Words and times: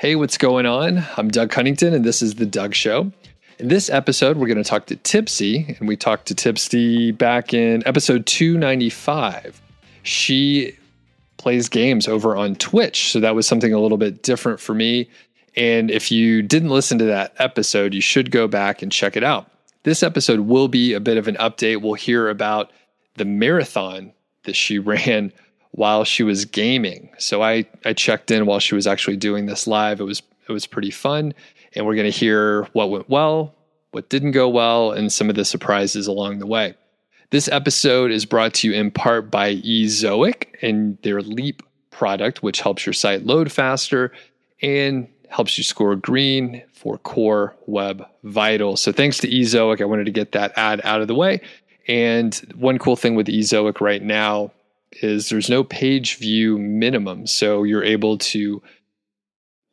Hey, 0.00 0.16
what's 0.16 0.38
going 0.38 0.64
on? 0.64 1.04
I'm 1.18 1.28
Doug 1.28 1.50
Cunnington, 1.50 1.92
and 1.92 2.06
this 2.06 2.22
is 2.22 2.36
The 2.36 2.46
Doug 2.46 2.74
Show. 2.74 3.12
In 3.58 3.68
this 3.68 3.90
episode, 3.90 4.38
we're 4.38 4.46
going 4.46 4.56
to 4.56 4.64
talk 4.64 4.86
to 4.86 4.96
Tipsy, 4.96 5.76
and 5.78 5.86
we 5.86 5.94
talked 5.94 6.24
to 6.28 6.34
Tipsy 6.34 7.10
back 7.10 7.52
in 7.52 7.86
episode 7.86 8.24
295. 8.24 9.60
She 10.02 10.74
plays 11.36 11.68
games 11.68 12.08
over 12.08 12.34
on 12.34 12.54
Twitch, 12.54 13.12
so 13.12 13.20
that 13.20 13.34
was 13.34 13.46
something 13.46 13.74
a 13.74 13.78
little 13.78 13.98
bit 13.98 14.22
different 14.22 14.58
for 14.58 14.74
me. 14.74 15.06
And 15.54 15.90
if 15.90 16.10
you 16.10 16.40
didn't 16.40 16.70
listen 16.70 16.96
to 16.96 17.04
that 17.04 17.34
episode, 17.38 17.92
you 17.92 18.00
should 18.00 18.30
go 18.30 18.48
back 18.48 18.80
and 18.80 18.90
check 18.90 19.18
it 19.18 19.22
out. 19.22 19.50
This 19.82 20.02
episode 20.02 20.40
will 20.40 20.68
be 20.68 20.94
a 20.94 21.00
bit 21.00 21.18
of 21.18 21.28
an 21.28 21.36
update. 21.36 21.82
We'll 21.82 21.92
hear 21.92 22.30
about 22.30 22.70
the 23.16 23.26
marathon 23.26 24.14
that 24.44 24.56
she 24.56 24.78
ran 24.78 25.34
while 25.72 26.04
she 26.04 26.22
was 26.22 26.44
gaming. 26.44 27.10
So 27.18 27.42
I 27.42 27.66
I 27.84 27.92
checked 27.92 28.30
in 28.30 28.46
while 28.46 28.58
she 28.58 28.74
was 28.74 28.86
actually 28.86 29.16
doing 29.16 29.46
this 29.46 29.66
live. 29.66 30.00
It 30.00 30.04
was 30.04 30.22
it 30.48 30.52
was 30.52 30.66
pretty 30.66 30.90
fun, 30.90 31.34
and 31.74 31.86
we're 31.86 31.94
going 31.94 32.10
to 32.10 32.18
hear 32.18 32.64
what 32.72 32.90
went 32.90 33.08
well, 33.08 33.54
what 33.92 34.08
didn't 34.08 34.32
go 34.32 34.48
well, 34.48 34.92
and 34.92 35.12
some 35.12 35.28
of 35.28 35.36
the 35.36 35.44
surprises 35.44 36.06
along 36.06 36.38
the 36.38 36.46
way. 36.46 36.74
This 37.30 37.48
episode 37.48 38.10
is 38.10 38.24
brought 38.24 38.54
to 38.54 38.68
you 38.68 38.74
in 38.74 38.90
part 38.90 39.30
by 39.30 39.54
Ezoic 39.56 40.46
and 40.62 40.98
their 41.02 41.22
Leap 41.22 41.62
product, 41.90 42.42
which 42.42 42.60
helps 42.60 42.84
your 42.84 42.92
site 42.92 43.24
load 43.24 43.52
faster 43.52 44.10
and 44.62 45.06
helps 45.28 45.56
you 45.56 45.62
score 45.62 45.94
green 45.94 46.62
for 46.72 46.98
Core 46.98 47.54
Web 47.66 48.04
vital. 48.24 48.76
So 48.76 48.90
thanks 48.90 49.18
to 49.18 49.28
Ezoic, 49.28 49.80
I 49.80 49.84
wanted 49.84 50.06
to 50.06 50.10
get 50.10 50.32
that 50.32 50.52
ad 50.56 50.80
out 50.82 51.02
of 51.02 51.08
the 51.08 51.14
way. 51.14 51.40
And 51.86 52.34
one 52.56 52.78
cool 52.78 52.96
thing 52.96 53.14
with 53.14 53.28
Ezoic 53.28 53.80
right 53.80 54.02
now 54.02 54.50
is 54.92 55.28
there's 55.28 55.50
no 55.50 55.64
page 55.64 56.16
view 56.16 56.58
minimum. 56.58 57.26
So 57.26 57.62
you're 57.62 57.84
able 57.84 58.18
to 58.18 58.62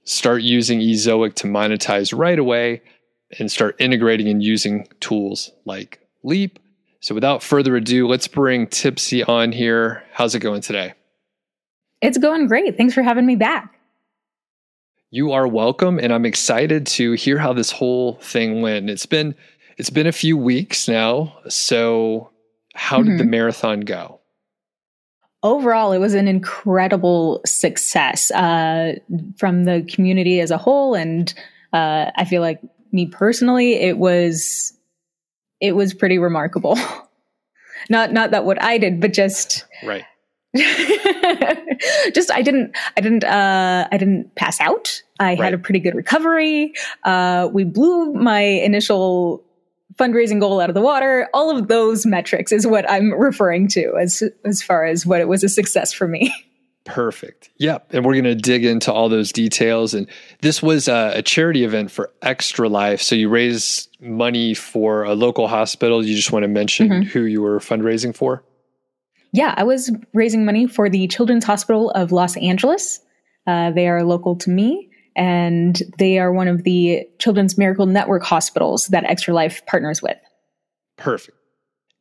start 0.03 0.41
using 0.41 0.79
Ezoic 0.79 1.35
to 1.35 1.47
monetize 1.47 2.17
right 2.17 2.39
away 2.39 2.81
and 3.39 3.51
start 3.51 3.75
integrating 3.79 4.27
and 4.29 4.41
using 4.41 4.87
tools 4.99 5.51
like 5.65 5.99
Leap. 6.23 6.59
So 6.99 7.13
without 7.13 7.43
further 7.43 7.75
ado, 7.75 8.07
let's 8.07 8.27
bring 8.27 8.67
Tipsy 8.67 9.23
on 9.23 9.51
here. 9.51 10.03
How's 10.13 10.33
it 10.33 10.39
going 10.39 10.61
today? 10.61 10.93
It's 12.01 12.17
going 12.17 12.47
great. 12.47 12.77
Thanks 12.77 12.93
for 12.93 13.01
having 13.01 13.25
me 13.25 13.35
back. 13.35 13.73
You 15.09 15.31
are 15.31 15.47
welcome 15.47 15.99
and 15.99 16.13
I'm 16.13 16.25
excited 16.25 16.85
to 16.87 17.13
hear 17.13 17.37
how 17.37 17.53
this 17.53 17.71
whole 17.71 18.15
thing 18.15 18.61
went. 18.61 18.89
It's 18.89 19.05
been 19.05 19.35
it's 19.77 19.89
been 19.89 20.07
a 20.07 20.11
few 20.11 20.37
weeks 20.37 20.87
now. 20.87 21.37
So 21.49 22.31
how 22.73 22.99
mm-hmm. 22.99 23.09
did 23.09 23.19
the 23.19 23.23
mm-hmm. 23.23 23.31
marathon 23.31 23.79
go? 23.81 24.16
Overall, 25.47 25.93
it 25.93 25.99
was 25.99 26.13
an 26.13 26.27
incredible 26.27 27.41
success 27.45 28.29
uh, 28.31 28.93
from 29.37 29.63
the 29.63 29.87
community 29.89 30.41
as 30.41 30.51
a 30.51 30.57
whole, 30.57 30.93
and 30.93 31.33
uh, 31.73 32.11
I 32.15 32.25
feel 32.25 32.41
like 32.41 32.59
me 32.91 33.07
personally, 33.07 33.75
it 33.75 33.97
was 33.97 34.73
it 35.61 35.75
was 35.75 35.93
pretty 35.93 36.17
remarkable. 36.17 36.77
not 37.89 38.11
not 38.11 38.31
that 38.31 38.45
what 38.45 38.61
I 38.61 38.77
did, 38.77 38.99
but 38.99 39.13
just 39.13 39.65
right. 39.83 40.03
just 42.13 42.31
I 42.31 42.41
didn't 42.41 42.75
I 42.95 43.01
didn't 43.01 43.23
uh, 43.23 43.87
I 43.91 43.97
didn't 43.97 44.35
pass 44.35 44.59
out. 44.59 45.01
I 45.19 45.29
right. 45.29 45.39
had 45.39 45.53
a 45.53 45.57
pretty 45.57 45.79
good 45.79 45.95
recovery. 45.95 46.73
Uh, 47.03 47.49
we 47.51 47.63
blew 47.63 48.13
my 48.13 48.41
initial 48.41 49.43
fundraising 49.97 50.39
goal 50.39 50.59
out 50.59 50.69
of 50.69 50.75
the 50.75 50.81
water. 50.81 51.27
All 51.33 51.55
of 51.55 51.67
those 51.67 52.05
metrics 52.05 52.51
is 52.51 52.65
what 52.65 52.89
I'm 52.89 53.13
referring 53.13 53.67
to 53.69 53.93
as 53.99 54.23
as 54.45 54.61
far 54.61 54.85
as 54.85 55.05
what 55.05 55.19
it 55.19 55.27
was 55.27 55.43
a 55.43 55.49
success 55.49 55.93
for 55.93 56.07
me. 56.07 56.33
Perfect. 56.85 57.49
Yep. 57.57 57.93
And 57.93 58.05
we're 58.05 58.13
going 58.13 58.23
to 58.23 58.35
dig 58.35 58.63
into 58.63 58.93
all 58.93 59.09
those 59.09 59.33
details. 59.33 59.93
And 59.93 60.07
this 60.39 60.63
was 60.63 60.87
a, 60.87 61.11
a, 61.15 61.21
charity 61.21 61.65
event 61.65 61.91
for 61.91 62.13
Extra 62.21 62.69
Life. 62.69 63.01
So 63.01 63.13
you 63.13 63.27
raise 63.27 63.89
money 63.99 64.53
for 64.53 65.03
a 65.03 65.13
local 65.13 65.49
hospital. 65.49 66.01
You 66.01 66.15
just 66.15 66.31
want 66.31 66.43
to 66.43 66.47
mention 66.47 66.87
mm-hmm. 66.87 67.09
who 67.09 67.23
you 67.23 67.41
were 67.41 67.59
fundraising 67.59 68.15
for? 68.15 68.41
Yeah, 69.33 69.53
I 69.57 69.63
was 69.63 69.91
raising 70.13 70.45
money 70.45 70.65
for 70.65 70.89
the 70.89 71.07
Children's 71.09 71.43
Hospital 71.43 71.91
of 71.91 72.13
Los 72.13 72.37
Angeles. 72.37 73.01
Uh, 73.45 73.71
they 73.71 73.89
are 73.89 74.05
local 74.05 74.37
to 74.37 74.49
me 74.49 74.89
and 75.17 75.81
they 75.97 76.19
are 76.19 76.31
one 76.31 76.47
of 76.47 76.63
the 76.63 77.05
Children's 77.19 77.57
Miracle 77.57 77.87
Network 77.87 78.23
hospitals 78.23 78.87
that 78.87 79.03
Extra 79.03 79.33
Life 79.33 79.65
partners 79.65 80.01
with. 80.01 80.17
Perfect. 80.95 81.35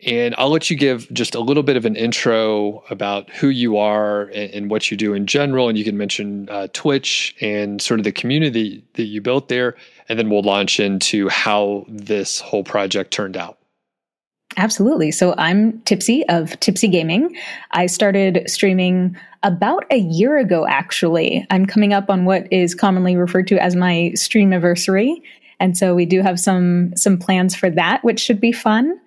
And 0.04 0.34
I'll 0.36 0.50
let 0.50 0.68
you 0.68 0.76
give 0.76 1.10
just 1.12 1.34
a 1.34 1.40
little 1.40 1.62
bit 1.62 1.78
of 1.78 1.86
an 1.86 1.96
intro 1.96 2.84
about 2.90 3.30
who 3.30 3.48
you 3.48 3.78
are 3.78 4.24
and, 4.24 4.52
and 4.52 4.70
what 4.70 4.90
you 4.90 4.96
do 4.96 5.14
in 5.14 5.26
general. 5.26 5.70
And 5.70 5.78
you 5.78 5.84
can 5.84 5.96
mention 5.96 6.50
uh, 6.50 6.68
Twitch 6.74 7.34
and 7.40 7.80
sort 7.80 7.98
of 7.98 8.04
the 8.04 8.12
community 8.12 8.84
that 8.94 9.04
you 9.04 9.22
built 9.22 9.48
there. 9.48 9.74
And 10.10 10.18
then 10.18 10.28
we'll 10.28 10.42
launch 10.42 10.78
into 10.78 11.30
how 11.30 11.86
this 11.88 12.40
whole 12.40 12.62
project 12.62 13.10
turned 13.10 13.38
out. 13.38 13.58
Absolutely. 14.56 15.10
So 15.10 15.34
I'm 15.36 15.80
Tipsy 15.82 16.26
of 16.28 16.58
Tipsy 16.60 16.88
Gaming. 16.88 17.36
I 17.72 17.86
started 17.86 18.48
streaming 18.48 19.16
about 19.42 19.84
a 19.90 19.98
year 19.98 20.38
ago, 20.38 20.66
actually. 20.66 21.46
I'm 21.50 21.66
coming 21.66 21.92
up 21.92 22.08
on 22.08 22.24
what 22.24 22.50
is 22.50 22.74
commonly 22.74 23.16
referred 23.16 23.46
to 23.48 23.58
as 23.58 23.76
my 23.76 24.12
stream 24.14 24.52
anniversary. 24.52 25.22
And 25.60 25.76
so 25.76 25.94
we 25.94 26.06
do 26.06 26.22
have 26.22 26.40
some, 26.40 26.96
some 26.96 27.18
plans 27.18 27.54
for 27.54 27.70
that, 27.70 28.02
which 28.02 28.18
should 28.18 28.40
be 28.40 28.52
fun. 28.52 28.98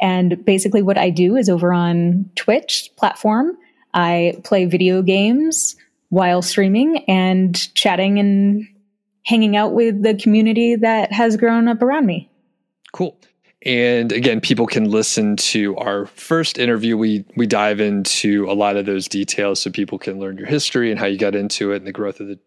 And 0.00 0.44
basically 0.44 0.82
what 0.82 0.98
I 0.98 1.10
do 1.10 1.36
is 1.36 1.48
over 1.48 1.72
on 1.72 2.30
Twitch 2.34 2.90
platform, 2.96 3.56
I 3.94 4.40
play 4.44 4.66
video 4.66 5.00
games 5.00 5.76
while 6.10 6.42
streaming 6.42 7.04
and 7.08 7.74
chatting 7.74 8.18
and 8.18 8.66
hanging 9.24 9.56
out 9.56 9.72
with 9.72 10.02
the 10.02 10.14
community 10.14 10.76
that 10.76 11.12
has 11.12 11.36
grown 11.36 11.68
up 11.68 11.82
around 11.82 12.04
me. 12.04 12.28
Cool. 12.92 13.16
And 13.64 14.10
again, 14.10 14.40
people 14.40 14.66
can 14.66 14.90
listen 14.90 15.36
to 15.36 15.76
our 15.76 16.06
first 16.06 16.58
interview. 16.58 16.96
We 16.96 17.24
we 17.36 17.46
dive 17.46 17.80
into 17.80 18.50
a 18.50 18.54
lot 18.54 18.76
of 18.76 18.86
those 18.86 19.06
details 19.06 19.60
so 19.60 19.70
people 19.70 19.98
can 19.98 20.18
learn 20.18 20.36
your 20.36 20.48
history 20.48 20.90
and 20.90 20.98
how 20.98 21.06
you 21.06 21.18
got 21.18 21.36
into 21.36 21.72
it 21.72 21.76
and 21.76 21.86
the 21.86 21.92
growth 21.92 22.20
of 22.20 22.26
the 22.26 22.38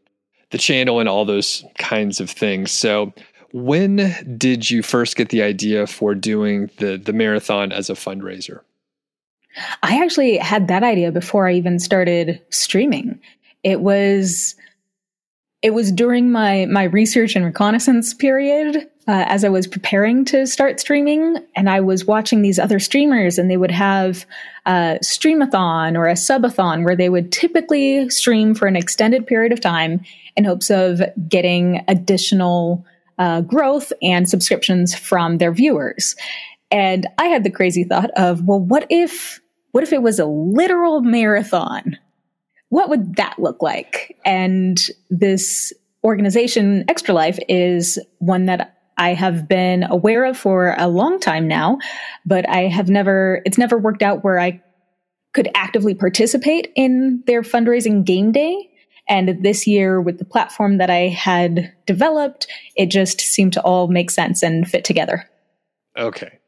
the 0.51 0.57
channel 0.57 0.99
and 0.99 1.09
all 1.09 1.25
those 1.25 1.63
kinds 1.77 2.19
of 2.19 2.29
things. 2.29 2.71
So 2.71 3.13
when 3.53 4.13
did 4.37 4.69
you 4.69 4.83
first 4.83 5.15
get 5.15 5.29
the 5.29 5.41
idea 5.41 5.87
for 5.87 6.15
doing 6.15 6.69
the 6.77 6.97
the 6.97 7.13
marathon 7.13 7.71
as 7.71 7.89
a 7.89 7.93
fundraiser? 7.93 8.59
I 9.83 10.03
actually 10.03 10.37
had 10.37 10.67
that 10.67 10.83
idea 10.83 11.13
before 11.13 11.47
I 11.47 11.53
even 11.53 11.79
started 11.79 12.41
streaming. 12.49 13.21
It 13.63 13.79
was 13.79 14.55
it 15.61 15.73
was 15.73 15.93
during 15.93 16.29
my 16.29 16.65
my 16.65 16.83
research 16.83 17.37
and 17.37 17.45
reconnaissance 17.45 18.13
period 18.13 18.89
uh, 19.07 19.25
as 19.27 19.43
I 19.43 19.49
was 19.49 19.67
preparing 19.67 20.25
to 20.25 20.47
start 20.47 20.79
streaming, 20.79 21.38
and 21.55 21.69
I 21.69 21.79
was 21.79 22.05
watching 22.05 22.41
these 22.41 22.59
other 22.59 22.79
streamers, 22.79 23.38
and 23.38 23.49
they 23.49 23.57
would 23.57 23.71
have 23.71 24.25
a 24.66 24.97
streamathon 25.03 25.95
or 25.95 26.07
a 26.07 26.13
subathon 26.13 26.83
where 26.83 26.95
they 26.95 27.09
would 27.09 27.31
typically 27.31 28.09
stream 28.09 28.55
for 28.55 28.67
an 28.67 28.75
extended 28.75 29.27
period 29.27 29.51
of 29.51 29.61
time 29.61 30.03
in 30.35 30.43
hopes 30.43 30.69
of 30.69 31.01
getting 31.29 31.83
additional 31.88 32.85
uh, 33.19 33.41
growth 33.41 33.93
and 34.01 34.27
subscriptions 34.29 34.95
from 34.95 35.37
their 35.37 35.53
viewers. 35.53 36.16
And 36.72 37.07
I 37.17 37.25
had 37.27 37.43
the 37.43 37.51
crazy 37.51 37.83
thought 37.83 38.09
of, 38.17 38.43
well, 38.43 38.59
what 38.59 38.87
if 38.89 39.39
what 39.72 39.83
if 39.83 39.91
it 39.91 40.01
was 40.01 40.19
a 40.19 40.25
literal 40.25 41.01
marathon? 41.01 41.97
what 42.75 42.89
would 42.89 43.16
that 43.16 43.35
look 43.39 43.61
like? 43.61 44.17
And 44.25 44.77
this 45.09 45.72
organization, 46.03 46.83
Extra 46.89 47.13
Life, 47.13 47.39
is 47.47 47.97
one 48.19 48.47
that 48.47 48.74
I 48.97 49.13
have 49.13 49.47
been 49.47 49.83
aware 49.83 50.25
of 50.25 50.38
for 50.38 50.75
a 50.78 50.88
long 50.88 51.19
time 51.19 51.47
now, 51.47 51.79
but 52.25 52.47
I 52.47 52.67
have 52.67 52.89
never, 52.89 53.41
it's 53.45 53.57
never 53.57 53.78
worked 53.78 54.01
out 54.01 54.23
where 54.23 54.39
I 54.39 54.61
could 55.33 55.50
actively 55.53 55.94
participate 55.94 56.72
in 56.75 57.23
their 57.28 57.41
fundraising 57.41 58.05
game 58.05 58.31
day. 58.31 58.69
And 59.07 59.44
this 59.44 59.67
year, 59.67 60.01
with 60.01 60.17
the 60.17 60.25
platform 60.25 60.78
that 60.78 60.90
I 60.90 61.09
had 61.09 61.73
developed, 61.85 62.47
it 62.75 62.87
just 62.87 63.22
seemed 63.22 63.53
to 63.53 63.61
all 63.61 63.87
make 63.87 64.09
sense 64.09 64.41
and 64.41 64.67
fit 64.67 64.84
together. 64.84 65.29
Okay. 65.97 66.40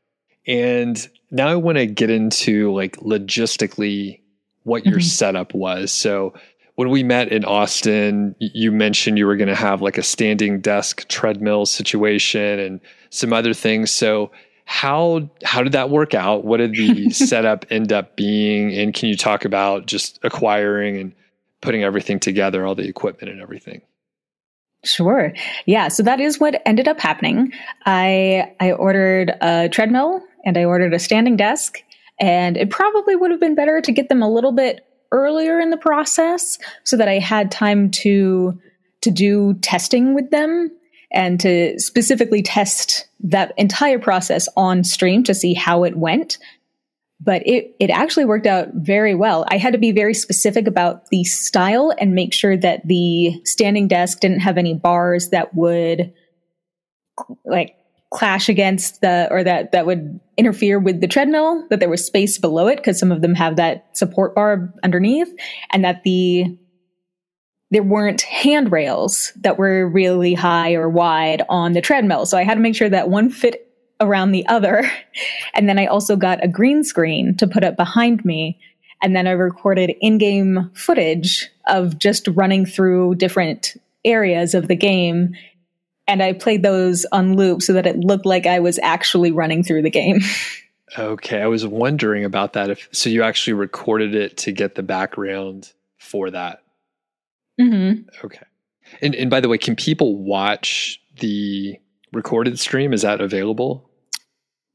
And 0.47 1.07
now 1.29 1.47
I 1.49 1.55
want 1.55 1.77
to 1.77 1.85
get 1.85 2.09
into 2.09 2.73
like 2.73 2.95
logistically 2.97 4.21
what 4.63 4.85
your 4.85 4.95
mm-hmm. 4.95 5.07
setup 5.07 5.53
was. 5.53 5.91
So 5.91 6.33
when 6.77 6.91
we 6.91 7.01
met 7.01 7.31
in 7.31 7.43
Austin, 7.43 8.35
you 8.39 8.71
mentioned 8.71 9.17
you 9.17 9.25
were 9.25 9.35
going 9.35 9.47
to 9.47 9.55
have 9.55 9.81
like 9.81 9.97
a 9.97 10.03
standing 10.03 10.61
desk 10.61 11.07
treadmill 11.07 11.65
situation 11.65 12.59
and 12.59 12.79
some 13.09 13.33
other 13.33 13.55
things. 13.55 13.89
So 13.89 14.29
how 14.65 15.27
how 15.43 15.63
did 15.63 15.71
that 15.71 15.89
work 15.89 16.13
out? 16.13 16.45
What 16.45 16.57
did 16.57 16.73
the 16.73 17.09
setup 17.11 17.65
end 17.71 17.91
up 17.91 18.15
being? 18.15 18.73
And 18.73 18.93
can 18.93 19.09
you 19.09 19.17
talk 19.17 19.43
about 19.43 19.87
just 19.87 20.19
acquiring 20.21 20.97
and 20.97 21.13
putting 21.61 21.83
everything 21.83 22.19
together, 22.19 22.63
all 22.63 22.75
the 22.75 22.87
equipment 22.87 23.31
and 23.31 23.41
everything? 23.41 23.81
Sure. 24.85 25.33
Yeah. 25.65 25.87
So 25.87 26.03
that 26.03 26.19
is 26.19 26.39
what 26.39 26.61
ended 26.63 26.87
up 26.87 26.99
happening. 26.99 27.53
I 27.87 28.53
I 28.59 28.73
ordered 28.73 29.33
a 29.41 29.67
treadmill 29.69 30.21
and 30.45 30.59
I 30.59 30.63
ordered 30.63 30.93
a 30.93 30.99
standing 30.99 31.37
desk 31.37 31.79
and 32.19 32.55
it 32.55 32.69
probably 32.69 33.15
would 33.15 33.31
have 33.31 33.39
been 33.39 33.55
better 33.55 33.81
to 33.81 33.91
get 33.91 34.09
them 34.09 34.21
a 34.21 34.29
little 34.29 34.51
bit 34.51 34.86
earlier 35.11 35.59
in 35.59 35.69
the 35.69 35.77
process 35.77 36.57
so 36.83 36.97
that 36.97 37.07
I 37.07 37.19
had 37.19 37.51
time 37.51 37.91
to 37.91 38.59
to 39.01 39.11
do 39.11 39.53
testing 39.61 40.13
with 40.15 40.31
them 40.31 40.71
and 41.11 41.39
to 41.39 41.79
specifically 41.79 42.41
test 42.41 43.07
that 43.19 43.53
entire 43.57 43.99
process 43.99 44.49
on 44.57 44.83
stream 44.83 45.23
to 45.23 45.33
see 45.33 45.53
how 45.53 45.83
it 45.83 45.95
went. 45.95 46.37
But 47.19 47.47
it, 47.47 47.75
it 47.79 47.89
actually 47.89 48.25
worked 48.25 48.45
out 48.45 48.69
very 48.73 49.15
well. 49.15 49.45
I 49.49 49.57
had 49.57 49.73
to 49.73 49.79
be 49.79 49.91
very 49.91 50.13
specific 50.13 50.67
about 50.67 51.07
the 51.07 51.23
style 51.23 51.93
and 51.97 52.13
make 52.13 52.33
sure 52.33 52.57
that 52.57 52.87
the 52.87 53.41
standing 53.43 53.87
desk 53.87 54.19
didn't 54.19 54.41
have 54.41 54.57
any 54.57 54.75
bars 54.75 55.29
that 55.29 55.55
would 55.55 56.13
like 57.45 57.76
clash 58.09 58.47
against 58.47 59.01
the 59.01 59.27
or 59.31 59.43
that 59.43 59.71
that 59.73 59.85
would 59.85 60.19
interfere 60.37 60.79
with 60.79 61.01
the 61.01 61.07
treadmill 61.07 61.65
that 61.69 61.79
there 61.79 61.89
was 61.89 62.05
space 62.05 62.37
below 62.37 62.67
it 62.67 62.77
because 62.77 62.97
some 62.97 63.11
of 63.11 63.21
them 63.21 63.35
have 63.35 63.57
that 63.57 63.85
support 63.97 64.33
bar 64.33 64.73
underneath 64.83 65.33
and 65.71 65.83
that 65.83 66.03
the 66.03 66.45
there 67.69 67.83
weren't 67.83 68.21
handrails 68.21 69.33
that 69.41 69.57
were 69.57 69.89
really 69.89 70.33
high 70.33 70.73
or 70.73 70.87
wide 70.87 71.41
on 71.49 71.73
the 71.73 71.81
treadmill. 71.81 72.25
So 72.25 72.37
i 72.37 72.43
had 72.43 72.55
to 72.55 72.61
make 72.61 72.75
sure 72.75 72.89
that 72.89 73.09
one 73.09 73.29
fit 73.29 73.73
around 73.99 74.31
the 74.31 74.47
other. 74.47 74.89
And 75.53 75.67
then 75.67 75.79
i 75.79 75.87
also 75.87 76.15
got 76.15 76.43
a 76.43 76.47
green 76.47 76.83
screen 76.83 77.35
to 77.37 77.47
put 77.47 77.63
up 77.63 77.75
behind 77.75 78.23
me 78.23 78.59
and 79.01 79.15
then 79.15 79.25
i 79.25 79.31
recorded 79.31 79.95
in-game 79.99 80.69
footage 80.75 81.49
of 81.65 81.97
just 81.97 82.27
running 82.27 82.63
through 82.63 83.15
different 83.15 83.75
areas 84.05 84.53
of 84.53 84.67
the 84.67 84.75
game 84.75 85.33
and 86.07 86.23
I 86.23 86.33
played 86.33 86.63
those 86.63 87.05
on 87.11 87.35
loop 87.35 87.61
so 87.61 87.73
that 87.73 87.85
it 87.85 87.97
looked 87.97 88.25
like 88.25 88.45
I 88.45 88.59
was 88.59 88.79
actually 88.81 89.31
running 89.31 89.63
through 89.63 89.81
the 89.81 89.89
game. 89.89 90.19
okay, 90.99 91.41
I 91.41 91.47
was 91.47 91.65
wondering 91.65 92.23
about 92.23 92.53
that. 92.53 92.69
If 92.69 92.89
so, 92.91 93.09
you 93.09 93.23
actually 93.23 93.53
recorded 93.53 94.15
it 94.15 94.37
to 94.37 94.51
get 94.51 94.75
the 94.75 94.83
background 94.83 95.73
for 95.97 96.29
that. 96.31 96.63
Mm-hmm. 97.59 98.25
Okay, 98.25 98.45
and 99.01 99.15
and 99.15 99.29
by 99.29 99.39
the 99.39 99.49
way, 99.49 99.57
can 99.57 99.75
people 99.75 100.17
watch 100.17 101.01
the 101.19 101.77
recorded 102.13 102.59
stream? 102.59 102.93
Is 102.93 103.01
that 103.01 103.21
available? 103.21 103.89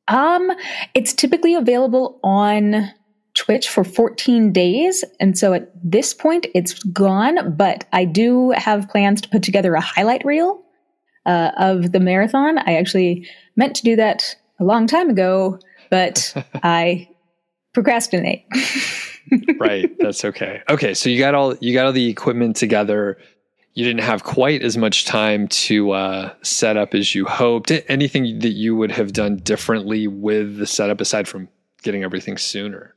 Um, 0.08 0.50
it's 0.94 1.12
typically 1.12 1.54
available 1.54 2.18
on 2.22 2.90
Twitch 3.34 3.68
for 3.68 3.84
14 3.84 4.52
days. 4.52 5.04
And 5.20 5.38
so 5.38 5.54
at 5.54 5.70
this 5.82 6.12
point, 6.12 6.46
it's 6.54 6.74
gone, 6.84 7.56
but 7.56 7.84
I 7.92 8.04
do 8.04 8.50
have 8.50 8.88
plans 8.88 9.20
to 9.22 9.28
put 9.28 9.42
together 9.42 9.74
a 9.74 9.80
highlight 9.80 10.24
reel 10.24 10.61
uh, 11.26 11.52
of 11.56 11.92
the 11.92 12.00
marathon. 12.00 12.58
I 12.58 12.76
actually 12.76 13.28
meant 13.56 13.76
to 13.76 13.82
do 13.82 13.96
that 13.96 14.36
a 14.58 14.64
long 14.64 14.86
time 14.86 15.10
ago, 15.10 15.58
but 15.90 16.34
I 16.62 17.08
procrastinate. 17.72 18.44
right, 19.58 19.90
that's 19.98 20.24
okay. 20.24 20.62
Okay, 20.68 20.94
so 20.94 21.08
you 21.08 21.18
got 21.18 21.34
all 21.34 21.56
you 21.60 21.74
got 21.74 21.86
all 21.86 21.92
the 21.92 22.08
equipment 22.08 22.56
together. 22.56 23.18
You 23.74 23.84
didn't 23.84 24.02
have 24.02 24.22
quite 24.22 24.62
as 24.62 24.76
much 24.76 25.06
time 25.06 25.48
to 25.48 25.92
uh, 25.92 26.34
set 26.42 26.76
up 26.76 26.94
as 26.94 27.14
you 27.14 27.24
hoped. 27.24 27.72
Anything 27.88 28.40
that 28.40 28.50
you 28.50 28.76
would 28.76 28.92
have 28.92 29.14
done 29.14 29.36
differently 29.36 30.06
with 30.06 30.58
the 30.58 30.66
setup 30.66 31.00
aside 31.00 31.26
from 31.26 31.48
getting 31.82 32.04
everything 32.04 32.36
sooner? 32.36 32.94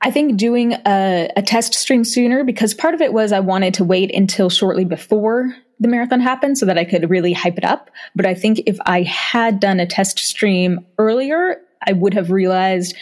I 0.00 0.10
think 0.10 0.36
doing 0.36 0.72
a, 0.72 1.30
a, 1.36 1.42
test 1.42 1.74
stream 1.74 2.04
sooner 2.04 2.44
because 2.44 2.74
part 2.74 2.94
of 2.94 3.00
it 3.00 3.12
was 3.12 3.32
I 3.32 3.40
wanted 3.40 3.74
to 3.74 3.84
wait 3.84 4.14
until 4.14 4.50
shortly 4.50 4.84
before 4.84 5.56
the 5.78 5.88
marathon 5.88 6.20
happened 6.20 6.58
so 6.58 6.66
that 6.66 6.78
I 6.78 6.84
could 6.84 7.10
really 7.10 7.32
hype 7.32 7.58
it 7.58 7.64
up. 7.64 7.90
But 8.14 8.26
I 8.26 8.34
think 8.34 8.62
if 8.66 8.78
I 8.86 9.02
had 9.02 9.60
done 9.60 9.80
a 9.80 9.86
test 9.86 10.18
stream 10.18 10.84
earlier, 10.98 11.56
I 11.86 11.92
would 11.92 12.14
have 12.14 12.30
realized 12.30 12.96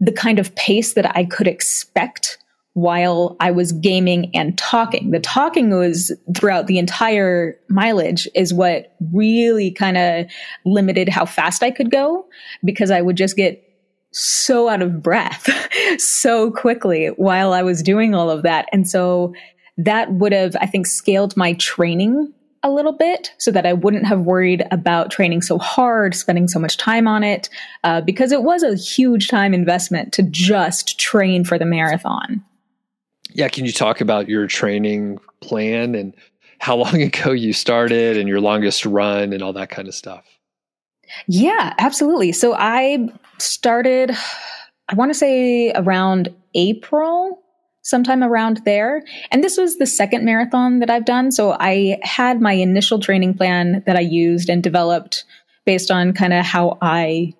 the 0.00 0.12
kind 0.12 0.38
of 0.38 0.54
pace 0.56 0.94
that 0.94 1.16
I 1.16 1.24
could 1.24 1.46
expect 1.46 2.38
while 2.74 3.36
I 3.40 3.52
was 3.52 3.72
gaming 3.72 4.30
and 4.34 4.58
talking. 4.58 5.10
The 5.10 5.18
talking 5.18 5.70
was 5.70 6.12
throughout 6.36 6.66
the 6.66 6.78
entire 6.78 7.58
mileage 7.70 8.28
is 8.34 8.52
what 8.52 8.94
really 9.14 9.70
kind 9.70 9.96
of 9.96 10.26
limited 10.66 11.08
how 11.08 11.24
fast 11.24 11.62
I 11.62 11.70
could 11.70 11.90
go 11.90 12.26
because 12.62 12.90
I 12.90 13.00
would 13.00 13.16
just 13.16 13.34
get 13.34 13.62
so 14.12 14.68
out 14.68 14.82
of 14.82 15.02
breath 15.02 15.48
so 15.98 16.50
quickly 16.50 17.06
while 17.16 17.54
I 17.54 17.62
was 17.62 17.82
doing 17.82 18.14
all 18.14 18.28
of 18.28 18.42
that. 18.42 18.68
And 18.74 18.86
so 18.86 19.34
that 19.76 20.12
would 20.12 20.32
have, 20.32 20.56
I 20.60 20.66
think, 20.66 20.86
scaled 20.86 21.36
my 21.36 21.54
training 21.54 22.32
a 22.62 22.70
little 22.70 22.92
bit 22.92 23.32
so 23.38 23.50
that 23.52 23.66
I 23.66 23.72
wouldn't 23.72 24.06
have 24.06 24.22
worried 24.22 24.66
about 24.70 25.10
training 25.10 25.42
so 25.42 25.58
hard, 25.58 26.14
spending 26.14 26.48
so 26.48 26.58
much 26.58 26.76
time 26.76 27.06
on 27.06 27.22
it, 27.22 27.48
uh, 27.84 28.00
because 28.00 28.32
it 28.32 28.42
was 28.42 28.62
a 28.62 28.74
huge 28.74 29.28
time 29.28 29.54
investment 29.54 30.12
to 30.14 30.22
just 30.22 30.98
train 30.98 31.44
for 31.44 31.58
the 31.58 31.64
marathon. 31.64 32.42
Yeah. 33.32 33.48
Can 33.48 33.66
you 33.66 33.72
talk 33.72 34.00
about 34.00 34.28
your 34.28 34.46
training 34.46 35.18
plan 35.40 35.94
and 35.94 36.14
how 36.58 36.76
long 36.76 37.02
ago 37.02 37.30
you 37.32 37.52
started 37.52 38.16
and 38.16 38.28
your 38.28 38.40
longest 38.40 38.84
run 38.84 39.32
and 39.32 39.42
all 39.42 39.52
that 39.52 39.70
kind 39.70 39.88
of 39.88 39.94
stuff? 39.94 40.24
Yeah, 41.28 41.74
absolutely. 41.78 42.32
So 42.32 42.54
I 42.54 43.08
started, 43.38 44.10
I 44.88 44.94
want 44.94 45.10
to 45.10 45.14
say 45.14 45.72
around 45.72 46.34
April 46.54 47.40
sometime 47.86 48.24
around 48.24 48.62
there. 48.64 49.00
And 49.30 49.44
this 49.44 49.56
was 49.56 49.78
the 49.78 49.86
second 49.86 50.24
marathon 50.24 50.80
that 50.80 50.90
I've 50.90 51.04
done. 51.04 51.30
So 51.30 51.52
I 51.52 52.00
had 52.02 52.40
my 52.40 52.52
initial 52.52 52.98
training 52.98 53.34
plan 53.34 53.84
that 53.86 53.96
I 53.96 54.00
used 54.00 54.48
and 54.48 54.60
developed 54.60 55.24
based 55.64 55.92
on 55.92 56.12
kind 56.12 56.32
of 56.32 56.44
how 56.44 56.78
I 56.82 57.34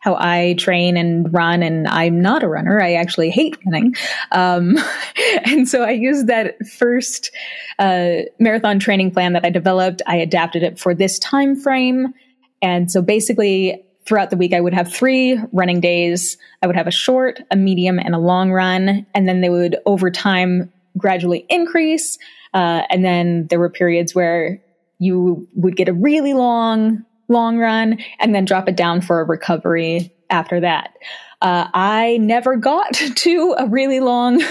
how 0.00 0.16
I 0.16 0.54
train 0.56 0.96
and 0.96 1.30
run, 1.34 1.60
and 1.60 1.88
I'm 1.88 2.22
not 2.22 2.44
a 2.44 2.48
runner. 2.48 2.80
I 2.80 2.94
actually 2.94 3.30
hate 3.30 3.58
running, 3.66 3.96
um, 4.30 4.78
and 5.44 5.68
so 5.68 5.82
I 5.82 5.90
used 5.90 6.28
that 6.28 6.54
first 6.68 7.32
uh, 7.80 8.18
marathon 8.38 8.78
training 8.78 9.10
plan 9.10 9.32
that 9.32 9.44
I 9.44 9.50
developed. 9.50 10.00
I 10.06 10.16
adapted 10.16 10.62
it 10.62 10.78
for 10.78 10.94
this 10.94 11.18
time 11.18 11.56
frame, 11.56 12.14
and 12.62 12.90
so 12.90 13.02
basically, 13.02 13.84
throughout 14.08 14.30
the 14.30 14.36
week, 14.36 14.54
I 14.54 14.60
would 14.60 14.72
have 14.72 14.92
three 14.92 15.38
running 15.52 15.80
days. 15.80 16.38
I 16.62 16.66
would 16.66 16.76
have 16.76 16.86
a 16.86 16.92
short, 16.92 17.42
a 17.50 17.56
medium, 17.56 17.98
and 17.98 18.14
a 18.14 18.18
long 18.18 18.50
run. 18.50 19.06
And 19.14 19.28
then 19.28 19.42
they 19.42 19.50
would 19.50 19.76
over 19.84 20.10
time 20.10 20.72
gradually 20.96 21.44
increase. 21.50 22.18
Uh, 22.54 22.82
and 22.88 23.04
then 23.04 23.46
there 23.48 23.58
were 23.58 23.68
periods 23.68 24.14
where 24.14 24.62
you 24.98 25.46
would 25.54 25.76
get 25.76 25.90
a 25.90 25.92
really 25.92 26.32
long, 26.32 27.04
long 27.28 27.58
run 27.58 27.98
and 28.18 28.34
then 28.34 28.46
drop 28.46 28.66
it 28.66 28.76
down 28.76 29.02
for 29.02 29.20
a 29.20 29.24
recovery 29.24 30.10
after 30.30 30.58
that. 30.60 30.94
Uh, 31.42 31.68
I 31.74 32.16
never 32.16 32.56
got 32.56 32.94
to 33.16 33.54
a 33.58 33.66
really 33.66 34.00
long, 34.00 34.42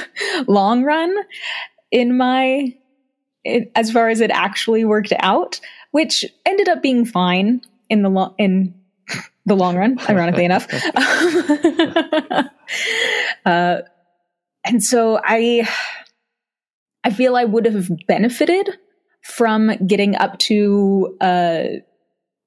long 0.48 0.84
run 0.84 1.16
in 1.92 2.16
my, 2.16 2.76
it, 3.44 3.72
as 3.76 3.92
far 3.92 4.10
as 4.10 4.22
it 4.22 4.30
actually 4.30 4.86
worked 4.86 5.14
out, 5.20 5.60
which 5.92 6.24
ended 6.46 6.70
up 6.70 6.84
being 6.84 7.06
fine 7.06 7.62
in 7.90 8.04
the 8.04 8.10
long, 8.10 8.36
in 8.38 8.74
the 9.48 9.56
long 9.56 9.78
run, 9.78 9.98
ironically 10.10 10.46
enough. 10.46 10.68
uh, 13.46 13.82
and 14.66 14.84
so 14.84 15.20
I, 15.24 15.68
I 17.04 17.10
feel 17.10 17.36
I 17.36 17.46
would 17.46 17.66
have 17.66 17.90
benefited 18.08 18.70
from 19.24 19.72
getting 19.88 20.16
up 20.16 20.38
to 20.40 21.18
a 21.22 21.82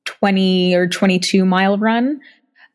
20 0.04 0.74
or 0.74 0.86
22 0.86 1.44
mile 1.44 1.78
run. 1.78 2.20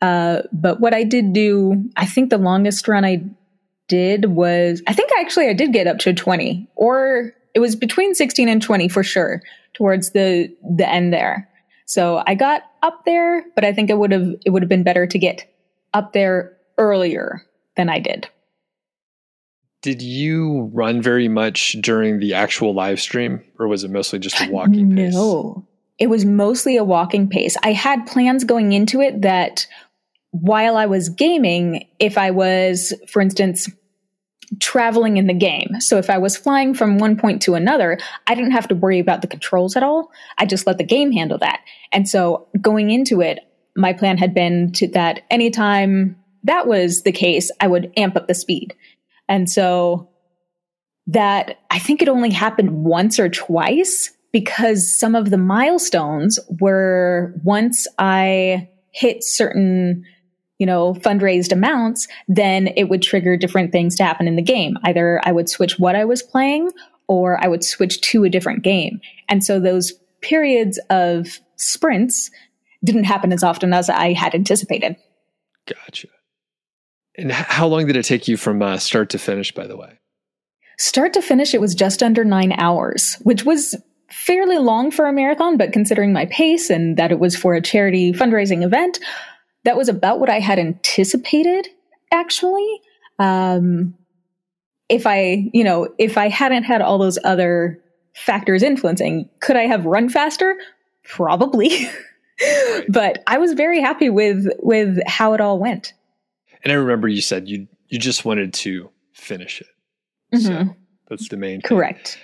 Uh, 0.01 0.41
but 0.51 0.79
what 0.79 0.93
I 0.93 1.03
did 1.03 1.31
do, 1.31 1.83
I 1.95 2.05
think 2.05 2.29
the 2.29 2.37
longest 2.37 2.87
run 2.87 3.05
I 3.05 3.23
did 3.87 4.25
was, 4.25 4.81
I 4.87 4.93
think 4.93 5.11
actually 5.17 5.47
I 5.47 5.53
did 5.53 5.71
get 5.71 5.87
up 5.87 5.99
to 5.99 6.13
20 6.13 6.67
or 6.75 7.33
it 7.53 7.59
was 7.59 7.75
between 7.75 8.15
16 8.15 8.49
and 8.49 8.61
20 8.61 8.89
for 8.89 9.03
sure 9.03 9.41
towards 9.73 10.11
the, 10.11 10.53
the 10.75 10.89
end 10.89 11.13
there. 11.13 11.49
So 11.85 12.23
I 12.25 12.35
got 12.35 12.63
up 12.81 13.05
there, 13.05 13.45
but 13.53 13.63
I 13.63 13.73
think 13.73 13.89
it 13.89 13.97
would 13.97 14.11
have 14.11 14.35
it 14.45 14.49
would 14.49 14.61
have 14.61 14.69
been 14.69 14.83
better 14.83 15.07
to 15.07 15.19
get 15.19 15.51
up 15.93 16.13
there 16.13 16.57
earlier 16.77 17.45
than 17.77 17.89
I 17.89 17.99
did. 17.99 18.27
Did 19.81 20.01
you 20.01 20.71
run 20.73 21.01
very 21.01 21.27
much 21.27 21.73
during 21.79 22.19
the 22.19 22.33
actual 22.33 22.73
live 22.73 22.99
stream 22.99 23.43
or 23.59 23.67
was 23.67 23.83
it 23.83 23.91
mostly 23.91 24.17
just 24.17 24.41
a 24.41 24.45
uh, 24.45 24.49
walking 24.49 24.95
pace? 24.95 25.13
No. 25.13 25.65
It 25.99 26.07
was 26.07 26.25
mostly 26.25 26.75
a 26.75 26.83
walking 26.83 27.29
pace. 27.29 27.55
I 27.63 27.71
had 27.71 28.07
plans 28.07 28.43
going 28.43 28.73
into 28.73 28.99
it 28.99 29.21
that 29.21 29.67
while 30.31 30.75
I 30.75 30.87
was 30.87 31.07
gaming, 31.07 31.87
if 31.99 32.17
I 32.17 32.31
was, 32.31 32.93
for 33.07 33.21
instance, 33.21 33.69
traveling 34.59 35.17
in 35.17 35.27
the 35.27 35.33
game. 35.33 35.79
So 35.79 35.97
if 35.97 36.09
I 36.09 36.17
was 36.17 36.37
flying 36.37 36.73
from 36.73 36.97
one 36.97 37.17
point 37.17 37.41
to 37.43 37.55
another, 37.55 37.97
I 38.27 38.35
didn't 38.35 38.51
have 38.51 38.67
to 38.69 38.75
worry 38.75 38.99
about 38.99 39.21
the 39.21 39.27
controls 39.27 39.75
at 39.75 39.83
all. 39.83 40.11
I 40.37 40.45
just 40.45 40.67
let 40.67 40.77
the 40.77 40.83
game 40.83 41.11
handle 41.11 41.37
that. 41.39 41.61
And 41.91 42.07
so 42.07 42.47
going 42.61 42.91
into 42.91 43.21
it, 43.21 43.39
my 43.75 43.93
plan 43.93 44.17
had 44.17 44.33
been 44.33 44.71
to 44.73 44.87
that 44.89 45.21
anytime 45.29 46.15
that 46.43 46.67
was 46.67 47.03
the 47.03 47.11
case, 47.11 47.51
I 47.59 47.67
would 47.67 47.91
amp 47.97 48.15
up 48.15 48.27
the 48.27 48.33
speed. 48.33 48.75
And 49.27 49.49
so 49.49 50.09
that 51.07 51.59
I 51.71 51.79
think 51.79 52.01
it 52.01 52.09
only 52.09 52.31
happened 52.31 52.83
once 52.83 53.19
or 53.19 53.29
twice 53.29 54.11
because 54.31 54.97
some 54.97 55.15
of 55.15 55.29
the 55.29 55.37
milestones 55.37 56.39
were 56.59 57.33
once 57.43 57.87
I 57.97 58.69
hit 58.91 59.23
certain 59.23 60.03
you 60.59 60.65
know, 60.65 60.93
fundraised 60.95 61.51
amounts, 61.51 62.07
then 62.27 62.67
it 62.75 62.85
would 62.85 63.01
trigger 63.01 63.35
different 63.37 63.71
things 63.71 63.95
to 63.95 64.03
happen 64.03 64.27
in 64.27 64.35
the 64.35 64.41
game. 64.41 64.77
Either 64.83 65.19
I 65.23 65.31
would 65.31 65.49
switch 65.49 65.77
what 65.79 65.95
I 65.95 66.05
was 66.05 66.23
playing 66.23 66.71
or 67.07 67.43
I 67.43 67.47
would 67.47 67.63
switch 67.63 68.01
to 68.01 68.23
a 68.23 68.29
different 68.29 68.63
game. 68.63 68.99
And 69.29 69.43
so 69.43 69.59
those 69.59 69.93
periods 70.21 70.79
of 70.89 71.39
sprints 71.57 72.31
didn't 72.83 73.03
happen 73.03 73.33
as 73.33 73.43
often 73.43 73.73
as 73.73 73.89
I 73.89 74.13
had 74.13 74.33
anticipated. 74.33 74.95
Gotcha. 75.67 76.07
And 77.17 77.31
how 77.31 77.67
long 77.67 77.87
did 77.87 77.95
it 77.95 78.03
take 78.03 78.27
you 78.27 78.37
from 78.37 78.61
uh, 78.61 78.77
start 78.77 79.09
to 79.11 79.17
finish, 79.17 79.51
by 79.53 79.67
the 79.67 79.77
way? 79.77 79.99
Start 80.77 81.13
to 81.13 81.21
finish, 81.21 81.53
it 81.53 81.61
was 81.61 81.73
just 81.73 82.03
under 82.03 82.25
nine 82.25 82.51
hours, 82.53 83.15
which 83.23 83.45
was 83.45 83.75
fairly 84.09 84.57
long 84.57 84.91
for 84.91 85.07
a 85.07 85.13
marathon, 85.13 85.57
but 85.57 85.71
considering 85.71 86.11
my 86.11 86.25
pace 86.25 86.69
and 86.69 86.97
that 86.97 87.11
it 87.11 87.19
was 87.19 87.35
for 87.35 87.53
a 87.55 87.61
charity 87.61 88.11
fundraising 88.11 88.63
event, 88.63 88.99
that 89.65 89.75
was 89.75 89.89
about 89.89 90.19
what 90.19 90.29
I 90.29 90.39
had 90.39 90.57
anticipated, 90.57 91.67
actually. 92.11 92.81
Um, 93.19 93.95
if 94.87 95.05
I, 95.05 95.49
you 95.53 95.63
know, 95.63 95.89
if 95.97 96.17
I 96.17 96.29
hadn't 96.29 96.63
had 96.63 96.81
all 96.81 96.97
those 96.97 97.19
other 97.23 97.81
factors 98.13 98.63
influencing, 98.63 99.29
could 99.41 99.57
I 99.57 99.63
have 99.63 99.85
run 99.85 100.09
faster? 100.09 100.55
Probably. 101.03 101.89
but 102.89 103.23
I 103.27 103.37
was 103.37 103.53
very 103.53 103.81
happy 103.81 104.09
with 104.09 104.47
with 104.59 104.99
how 105.07 105.33
it 105.33 105.41
all 105.41 105.59
went. 105.59 105.93
And 106.63 106.71
I 106.71 106.75
remember 106.75 107.07
you 107.07 107.21
said 107.21 107.47
you 107.47 107.67
you 107.89 107.99
just 107.99 108.25
wanted 108.25 108.53
to 108.53 108.89
finish 109.13 109.61
it. 109.61 109.67
Mm-hmm. 110.33 110.67
So 110.67 110.75
that's 111.09 111.29
the 111.29 111.37
main 111.37 111.61
thing. 111.61 111.69
Correct. 111.69 112.09
Thing. 112.09 112.21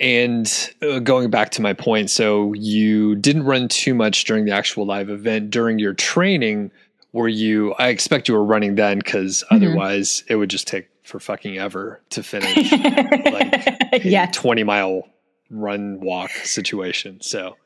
And 0.00 0.70
uh, 0.82 0.98
going 0.98 1.30
back 1.30 1.50
to 1.50 1.62
my 1.62 1.74
point, 1.74 2.10
so 2.10 2.52
you 2.54 3.14
didn't 3.14 3.44
run 3.44 3.68
too 3.68 3.94
much 3.94 4.24
during 4.24 4.44
the 4.46 4.50
actual 4.50 4.84
live 4.84 5.08
event. 5.08 5.50
During 5.50 5.78
your 5.78 5.94
training, 5.94 6.72
were 7.12 7.28
you? 7.28 7.74
I 7.74 7.88
expect 7.88 8.28
you 8.28 8.34
were 8.34 8.44
running 8.44 8.74
then 8.74 8.98
because 8.98 9.44
mm-hmm. 9.44 9.56
otherwise 9.56 10.24
it 10.28 10.36
would 10.36 10.50
just 10.50 10.66
take 10.66 10.88
for 11.04 11.20
fucking 11.20 11.58
ever 11.58 12.00
to 12.10 12.22
finish 12.22 12.72
like 12.72 14.04
yeah. 14.04 14.30
20 14.32 14.64
mile 14.64 15.02
run 15.50 16.00
walk 16.00 16.30
situation. 16.30 17.20
So, 17.20 17.56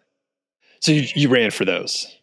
so 0.81 0.93
you, 0.93 1.07
you 1.15 1.29
ran 1.29 1.51
for 1.51 1.65
those. 1.65 2.17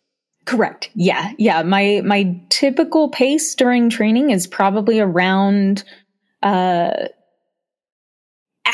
Correct. 0.45 0.89
Yeah. 0.95 1.31
Yeah. 1.37 1.63
My, 1.63 2.01
my 2.03 2.37
typical 2.49 3.09
pace 3.09 3.55
during 3.55 3.89
training 3.89 4.31
is 4.31 4.45
probably 4.45 4.99
around, 4.99 5.83
uh, 6.41 7.07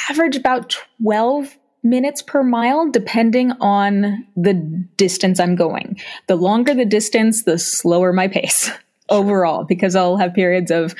average 0.09 0.35
about 0.35 0.75
12 1.03 1.55
minutes 1.83 2.21
per 2.21 2.43
mile, 2.43 2.89
depending 2.89 3.51
on 3.61 4.25
the 4.35 4.53
distance 4.97 5.39
I'm 5.39 5.55
going. 5.55 5.99
The 6.27 6.35
longer 6.35 6.73
the 6.73 6.85
distance, 6.85 7.43
the 7.43 7.57
slower 7.57 8.13
my 8.13 8.27
pace 8.27 8.69
overall, 9.09 9.63
because 9.63 9.95
I'll 9.95 10.17
have 10.17 10.33
periods 10.33 10.71
of, 10.71 10.95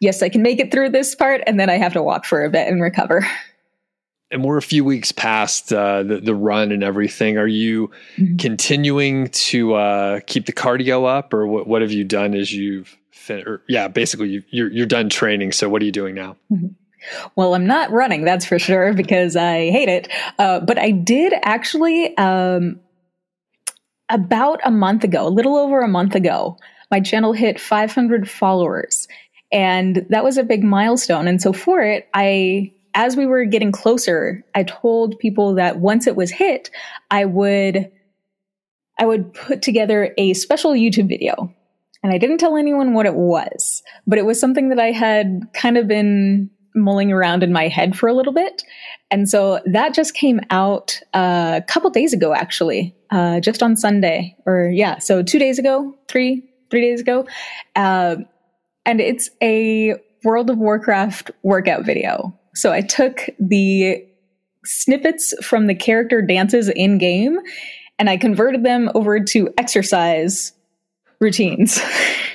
yes, 0.00 0.22
I 0.22 0.28
can 0.28 0.42
make 0.42 0.60
it 0.60 0.72
through 0.72 0.90
this 0.90 1.14
part, 1.14 1.42
and 1.46 1.58
then 1.58 1.70
I 1.70 1.78
have 1.78 1.92
to 1.94 2.02
walk 2.02 2.24
for 2.24 2.44
a 2.44 2.50
bit 2.50 2.68
and 2.68 2.80
recover. 2.80 3.26
And 4.30 4.42
we're 4.42 4.56
a 4.56 4.62
few 4.62 4.84
weeks 4.84 5.12
past 5.12 5.72
uh, 5.72 6.02
the, 6.02 6.18
the 6.18 6.34
run 6.34 6.72
and 6.72 6.82
everything. 6.82 7.38
Are 7.38 7.46
you 7.46 7.92
mm-hmm. 8.16 8.36
continuing 8.36 9.28
to 9.28 9.74
uh, 9.74 10.20
keep 10.26 10.46
the 10.46 10.52
cardio 10.52 11.06
up, 11.06 11.32
or 11.32 11.46
what, 11.46 11.66
what 11.68 11.82
have 11.82 11.92
you 11.92 12.02
done 12.02 12.34
as 12.34 12.52
you've, 12.52 12.96
fin- 13.12 13.46
or, 13.46 13.62
yeah, 13.68 13.86
basically 13.86 14.30
you, 14.30 14.40
are 14.40 14.44
you're, 14.50 14.72
you're 14.72 14.86
done 14.86 15.08
training. 15.08 15.52
So 15.52 15.68
what 15.68 15.82
are 15.82 15.84
you 15.84 15.92
doing 15.92 16.14
now? 16.14 16.36
Mm-hmm. 16.50 16.68
Well, 17.36 17.54
I'm 17.54 17.66
not 17.66 17.90
running, 17.90 18.24
that's 18.24 18.44
for 18.44 18.58
sure, 18.58 18.92
because 18.94 19.36
I 19.36 19.70
hate 19.70 19.88
it. 19.88 20.08
Uh, 20.38 20.60
but 20.60 20.78
I 20.78 20.90
did 20.90 21.34
actually, 21.42 22.16
um, 22.16 22.80
about 24.08 24.60
a 24.64 24.70
month 24.70 25.04
ago, 25.04 25.26
a 25.26 25.30
little 25.30 25.56
over 25.56 25.80
a 25.80 25.88
month 25.88 26.14
ago, 26.14 26.56
my 26.90 27.00
channel 27.00 27.32
hit 27.32 27.60
500 27.60 28.28
followers. 28.28 29.08
And 29.50 30.06
that 30.10 30.24
was 30.24 30.36
a 30.36 30.42
big 30.42 30.62
milestone. 30.64 31.28
And 31.28 31.40
so 31.40 31.52
for 31.52 31.80
it, 31.80 32.08
I, 32.14 32.72
as 32.94 33.16
we 33.16 33.26
were 33.26 33.44
getting 33.44 33.72
closer, 33.72 34.44
I 34.54 34.64
told 34.64 35.18
people 35.18 35.54
that 35.54 35.78
once 35.78 36.06
it 36.06 36.16
was 36.16 36.30
hit, 36.30 36.70
I 37.10 37.24
would, 37.24 37.90
I 38.98 39.06
would 39.06 39.32
put 39.32 39.62
together 39.62 40.14
a 40.18 40.34
special 40.34 40.72
YouTube 40.72 41.08
video. 41.08 41.52
And 42.02 42.12
I 42.12 42.18
didn't 42.18 42.38
tell 42.38 42.56
anyone 42.56 42.92
what 42.92 43.06
it 43.06 43.14
was, 43.14 43.82
but 44.06 44.18
it 44.18 44.26
was 44.26 44.38
something 44.38 44.68
that 44.68 44.78
I 44.78 44.90
had 44.90 45.40
kind 45.54 45.78
of 45.78 45.88
been 45.88 46.50
mulling 46.74 47.12
around 47.12 47.42
in 47.42 47.52
my 47.52 47.68
head 47.68 47.96
for 47.96 48.08
a 48.08 48.14
little 48.14 48.32
bit. 48.32 48.62
And 49.10 49.28
so 49.28 49.60
that 49.66 49.94
just 49.94 50.14
came 50.14 50.40
out 50.50 51.00
uh, 51.14 51.60
a 51.62 51.64
couple 51.66 51.90
days 51.90 52.12
ago, 52.12 52.34
actually, 52.34 52.94
uh, 53.10 53.40
just 53.40 53.62
on 53.62 53.76
Sunday, 53.76 54.36
or 54.46 54.70
yeah, 54.72 54.98
so 54.98 55.22
two 55.22 55.38
days 55.38 55.58
ago, 55.58 55.94
three, 56.08 56.42
three 56.70 56.80
days 56.80 57.00
ago. 57.00 57.26
Uh, 57.76 58.16
and 58.86 59.00
it's 59.00 59.30
a 59.42 59.94
World 60.24 60.50
of 60.50 60.58
Warcraft 60.58 61.30
workout 61.42 61.84
video. 61.84 62.38
So 62.54 62.72
I 62.72 62.80
took 62.80 63.28
the 63.38 64.04
snippets 64.64 65.34
from 65.44 65.66
the 65.66 65.74
character 65.74 66.22
dances 66.22 66.68
in 66.68 66.98
game 66.98 67.38
and 67.98 68.08
I 68.10 68.16
converted 68.16 68.64
them 68.64 68.90
over 68.94 69.20
to 69.20 69.52
exercise 69.58 70.52
routines. 71.20 71.80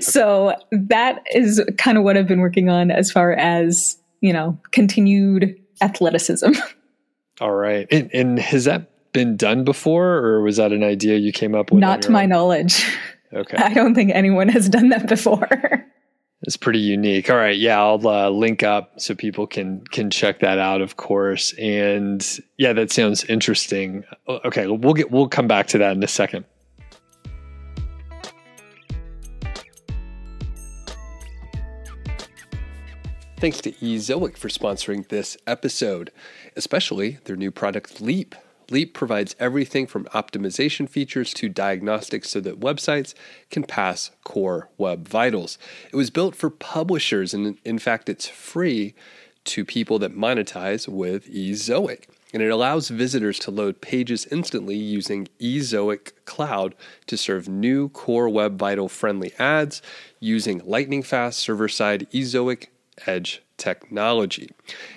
so 0.00 0.54
that 0.70 1.22
is 1.34 1.62
kind 1.78 1.98
of 1.98 2.04
what 2.04 2.16
I've 2.16 2.26
been 2.26 2.40
working 2.40 2.68
on 2.68 2.90
as 2.90 3.10
far 3.10 3.32
as, 3.32 3.98
you 4.20 4.32
know, 4.32 4.58
continued 4.70 5.58
athleticism. 5.80 6.52
All 7.40 7.52
right. 7.52 7.86
And, 7.90 8.10
and 8.14 8.38
has 8.38 8.64
that 8.64 8.90
been 9.12 9.36
done 9.36 9.64
before 9.64 10.14
or 10.18 10.42
was 10.42 10.56
that 10.56 10.72
an 10.72 10.82
idea 10.82 11.16
you 11.16 11.32
came 11.32 11.54
up 11.54 11.70
with? 11.70 11.80
Not 11.80 12.02
to 12.02 12.10
my 12.10 12.26
knowledge. 12.26 12.84
Okay. 13.32 13.56
I 13.60 13.74
don't 13.74 13.94
think 13.94 14.12
anyone 14.14 14.48
has 14.48 14.68
done 14.68 14.90
that 14.90 15.08
before. 15.08 15.48
It's 16.44 16.56
pretty 16.56 16.80
unique. 16.80 17.30
All 17.30 17.36
right, 17.36 17.56
yeah, 17.56 17.80
I'll 17.80 18.04
uh, 18.06 18.28
link 18.28 18.64
up 18.64 19.00
so 19.00 19.14
people 19.14 19.46
can 19.46 19.84
can 19.92 20.10
check 20.10 20.40
that 20.40 20.58
out, 20.58 20.80
of 20.80 20.96
course. 20.96 21.54
And 21.56 22.40
yeah, 22.58 22.72
that 22.72 22.90
sounds 22.90 23.22
interesting. 23.24 24.02
Okay, 24.28 24.66
we'll 24.66 24.94
get 24.94 25.12
we'll 25.12 25.28
come 25.28 25.46
back 25.46 25.68
to 25.68 25.78
that 25.78 25.94
in 25.96 26.02
a 26.02 26.08
second. 26.08 26.44
Thanks 33.42 33.60
to 33.62 33.72
Ezoic 33.72 34.36
for 34.36 34.46
sponsoring 34.46 35.08
this 35.08 35.36
episode, 35.48 36.12
especially 36.54 37.18
their 37.24 37.34
new 37.34 37.50
product 37.50 38.00
Leap. 38.00 38.36
Leap 38.70 38.94
provides 38.94 39.34
everything 39.40 39.88
from 39.88 40.04
optimization 40.14 40.88
features 40.88 41.34
to 41.34 41.48
diagnostics 41.48 42.30
so 42.30 42.38
that 42.38 42.60
websites 42.60 43.14
can 43.50 43.64
pass 43.64 44.12
core 44.22 44.70
web 44.78 45.08
vitals. 45.08 45.58
It 45.92 45.96
was 45.96 46.08
built 46.08 46.36
for 46.36 46.50
publishers, 46.50 47.34
and 47.34 47.58
in 47.64 47.80
fact, 47.80 48.08
it's 48.08 48.28
free 48.28 48.94
to 49.46 49.64
people 49.64 49.98
that 49.98 50.16
monetize 50.16 50.86
with 50.86 51.28
Ezoic. 51.28 52.04
And 52.32 52.44
it 52.44 52.48
allows 52.48 52.90
visitors 52.90 53.40
to 53.40 53.50
load 53.50 53.80
pages 53.80 54.24
instantly 54.30 54.76
using 54.76 55.26
Ezoic 55.40 56.12
Cloud 56.26 56.76
to 57.08 57.16
serve 57.16 57.48
new 57.48 57.88
core 57.88 58.28
web 58.28 58.56
vital 58.56 58.88
friendly 58.88 59.32
ads 59.36 59.82
using 60.20 60.62
lightning 60.64 61.02
fast 61.02 61.40
server 61.40 61.68
side 61.68 62.08
Ezoic 62.12 62.68
edge 63.06 63.42
technology. 63.56 64.50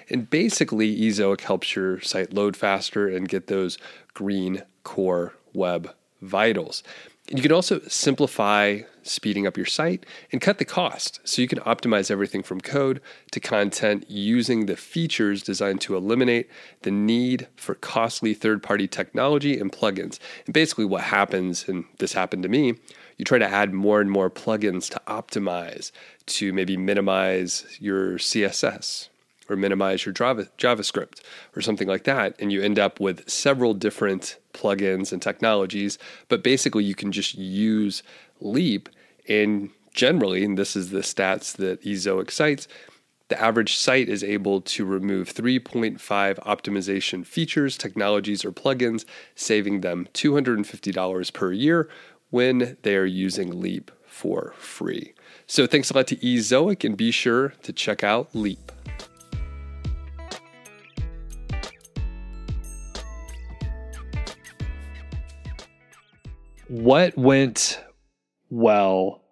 And 0.09 0.29
basically, 0.29 0.95
Ezoic 1.00 1.41
helps 1.41 1.75
your 1.75 2.01
site 2.01 2.33
load 2.33 2.55
faster 2.57 3.07
and 3.07 3.29
get 3.29 3.47
those 3.47 3.77
green 4.13 4.63
core 4.83 5.33
web 5.53 5.93
vitals. 6.21 6.83
You 7.29 7.41
can 7.41 7.51
also 7.51 7.79
simplify 7.88 8.81
speeding 9.01 9.47
up 9.47 9.57
your 9.57 9.65
site 9.65 10.05
and 10.31 10.39
cut 10.39 10.59
the 10.59 10.65
cost 10.65 11.19
so 11.24 11.41
you 11.41 11.47
can 11.47 11.59
optimize 11.59 12.12
everything 12.12 12.43
from 12.43 12.62
code 12.62 13.01
to 13.31 13.39
content 13.39 14.05
using 14.07 14.67
the 14.67 14.75
features 14.75 15.41
designed 15.41 15.81
to 15.81 15.95
eliminate 15.95 16.50
the 16.83 16.91
need 16.91 17.47
for 17.55 17.74
costly 17.74 18.35
third 18.35 18.62
party 18.62 18.88
technology 18.88 19.59
and 19.59 19.71
plugins. 19.71 20.19
And 20.45 20.53
basically, 20.53 20.85
what 20.85 21.05
happens, 21.05 21.67
and 21.67 21.85
this 21.97 22.13
happened 22.13 22.43
to 22.43 22.50
me, 22.50 22.75
you 23.17 23.25
try 23.25 23.38
to 23.38 23.48
add 23.48 23.74
more 23.74 24.01
and 24.01 24.12
more 24.12 24.29
plugins 24.29 24.89
to 24.91 25.01
optimize, 25.07 25.91
to 26.27 26.51
maybe 26.53 26.77
minimize 26.77 27.65
your 27.79 28.17
CSS 28.17 29.10
or 29.50 29.55
minimize 29.55 30.05
your 30.05 30.13
Java, 30.13 30.50
JavaScript 30.57 31.22
or 31.55 31.62
something 31.62 31.88
like 31.88 32.03
that. 32.05 32.36
And 32.39 32.51
you 32.51 32.62
end 32.62 32.79
up 32.79 33.00
with 33.00 33.29
several 33.29 33.74
different 33.74 34.38
plugins 34.53 35.13
and 35.13 35.22
technologies. 35.22 35.98
But 36.27 36.43
basically, 36.43 36.84
you 36.84 36.95
can 36.95 37.12
just 37.12 37.36
use 37.36 38.03
Leap. 38.41 38.89
And 39.29 39.69
generally, 39.93 40.43
and 40.43 40.57
this 40.57 40.75
is 40.75 40.89
the 40.89 41.00
stats 41.00 41.55
that 41.57 41.81
Ezoic 41.84 42.31
cites, 42.31 42.67
the 43.27 43.41
average 43.41 43.75
site 43.75 44.07
is 44.07 44.24
able 44.24 44.62
to 44.62 44.86
remove 44.86 45.34
3.5 45.34 45.98
optimization 46.00 47.25
features, 47.25 47.75
technologies, 47.75 48.45
or 48.45 48.51
plugins, 48.51 49.03
saving 49.34 49.81
them 49.81 50.07
$250 50.13 51.34
per 51.34 51.51
year 51.51 51.89
when 52.36 52.75
they 52.82 52.98
are 52.98 53.06
using 53.06 53.62
Leap 53.62 53.89
for 54.06 54.54
free. 54.58 55.13
So 55.48 55.65
thanks 55.65 55.89
a 55.89 55.94
lot 55.94 56.08
to 56.08 56.18
Ezoic 56.18 56.84
and 56.84 56.98
be 56.98 57.10
sure 57.10 57.54
to 57.63 57.72
check 57.72 58.04
out 58.04 58.27
Leap. 58.36 58.74
What 66.68 67.18
went 67.18 67.82
well 68.50 69.24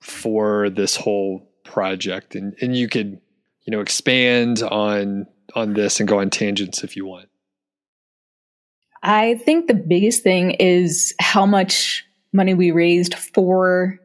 for 0.00 0.70
this 0.70 0.94
whole 0.94 1.50
project? 1.64 2.36
And 2.36 2.54
and 2.60 2.76
you 2.76 2.86
could, 2.86 3.20
you 3.66 3.72
know, 3.72 3.80
expand 3.80 4.62
on 4.62 5.26
on 5.56 5.74
this 5.74 5.98
and 5.98 6.08
go 6.08 6.20
on 6.20 6.30
tangents 6.30 6.84
if 6.84 6.94
you 6.94 7.06
want. 7.06 7.28
I 9.02 9.34
think 9.44 9.66
the 9.66 9.74
biggest 9.74 10.22
thing 10.22 10.52
is 10.52 11.12
how 11.18 11.44
much 11.44 12.06
money 12.32 12.54
we 12.54 12.70
raised 12.70 13.14
for 13.14 13.98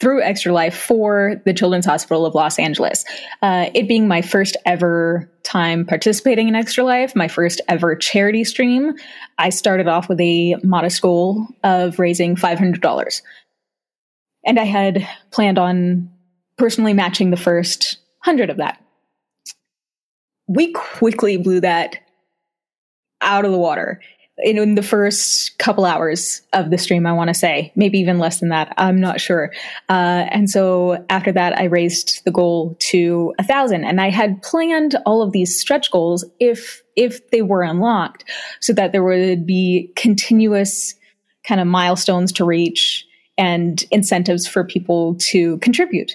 through 0.00 0.22
Extra 0.22 0.52
Life 0.52 0.76
for 0.76 1.40
the 1.44 1.54
Children's 1.54 1.86
Hospital 1.86 2.26
of 2.26 2.34
Los 2.34 2.58
Angeles. 2.58 3.04
Uh, 3.42 3.70
it 3.74 3.88
being 3.88 4.08
my 4.08 4.22
first 4.22 4.56
ever 4.66 5.30
time 5.44 5.86
participating 5.86 6.48
in 6.48 6.54
Extra 6.54 6.84
Life, 6.84 7.14
my 7.14 7.28
first 7.28 7.60
ever 7.68 7.94
charity 7.94 8.44
stream, 8.44 8.94
I 9.38 9.50
started 9.50 9.86
off 9.86 10.08
with 10.08 10.20
a 10.20 10.56
modest 10.62 11.00
goal 11.00 11.46
of 11.62 11.98
raising 11.98 12.34
$500. 12.36 13.22
And 14.44 14.58
I 14.58 14.64
had 14.64 15.08
planned 15.30 15.58
on 15.58 16.10
personally 16.58 16.92
matching 16.92 17.30
the 17.30 17.36
first 17.36 17.98
hundred 18.20 18.50
of 18.50 18.58
that. 18.58 18.80
We 20.46 20.72
quickly 20.72 21.36
blew 21.36 21.60
that 21.60 21.96
out 23.20 23.44
of 23.44 23.52
the 23.52 23.58
water 23.58 24.00
in, 24.38 24.58
in 24.58 24.74
the 24.74 24.82
first 24.82 25.58
couple 25.58 25.84
hours 25.84 26.42
of 26.52 26.70
the 26.70 26.78
stream, 26.78 27.06
I 27.06 27.12
want 27.12 27.28
to 27.28 27.34
say, 27.34 27.72
maybe 27.76 27.98
even 27.98 28.18
less 28.18 28.40
than 28.40 28.48
that. 28.48 28.74
I'm 28.76 29.00
not 29.00 29.20
sure. 29.20 29.52
Uh, 29.88 30.26
and 30.30 30.50
so 30.50 31.04
after 31.08 31.30
that, 31.32 31.56
I 31.58 31.64
raised 31.64 32.24
the 32.24 32.32
goal 32.32 32.76
to 32.80 33.32
a 33.38 33.44
thousand 33.44 33.84
and 33.84 34.00
I 34.00 34.10
had 34.10 34.42
planned 34.42 34.96
all 35.06 35.22
of 35.22 35.32
these 35.32 35.58
stretch 35.58 35.90
goals 35.90 36.24
if, 36.40 36.82
if 36.96 37.30
they 37.30 37.42
were 37.42 37.62
unlocked 37.62 38.24
so 38.60 38.72
that 38.72 38.92
there 38.92 39.04
would 39.04 39.46
be 39.46 39.92
continuous 39.94 40.94
kind 41.46 41.60
of 41.60 41.66
milestones 41.66 42.32
to 42.32 42.44
reach 42.44 43.06
and 43.38 43.84
incentives 43.90 44.46
for 44.46 44.64
people 44.64 45.16
to 45.16 45.58
contribute. 45.58 46.12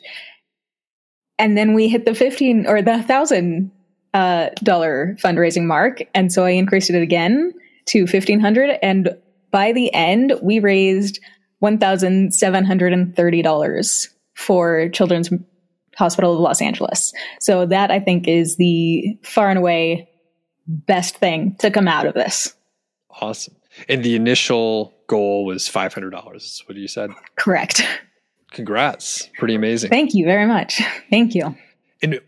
And 1.38 1.57
then 1.57 1.73
we 1.73 1.88
hit 1.88 2.05
the 2.05 2.15
15 2.15 2.67
or 2.67 2.81
the 2.81 3.01
thousand 3.03 3.71
uh, 4.13 4.49
dollar 4.61 5.15
fundraising 5.21 5.65
mark. 5.65 6.01
And 6.13 6.33
so 6.33 6.43
I 6.43 6.51
increased 6.51 6.89
it 6.89 7.01
again 7.01 7.53
to 7.89 8.01
1500 8.01 8.79
and 8.81 9.15
by 9.51 9.72
the 9.72 9.93
end 9.93 10.34
we 10.41 10.60
raised 10.60 11.19
$1,730 11.62 14.08
for 14.34 14.89
Children's 14.89 15.29
Hospital 15.98 16.34
of 16.34 16.39
Los 16.39 16.62
Angeles. 16.62 17.13
So 17.39 17.65
that 17.65 17.91
I 17.91 18.00
think 18.00 18.27
is 18.27 18.55
the 18.55 19.17
far 19.24 19.50
and 19.50 19.60
away 19.60 20.10
best 20.65 21.17
thing 21.17 21.55
to 21.60 21.69
come 21.69 21.88
out 21.88 22.05
of 22.05 22.13
this. 22.13 22.55
Awesome. 23.22 23.55
And 23.89 24.03
the 24.03 24.15
initial 24.15 24.93
goal 25.08 25.46
was 25.46 25.63
$500 25.63 26.36
is 26.36 26.63
what 26.67 26.77
you 26.77 26.88
said? 26.88 27.10
Correct. 27.38 27.81
Congrats. 28.51 29.29
Pretty 29.38 29.55
amazing. 29.55 29.89
Thank 29.89 30.13
you 30.13 30.25
very 30.25 30.48
much. 30.48 30.81
Thank 31.10 31.36
you. 31.36 31.55
And 32.01 32.19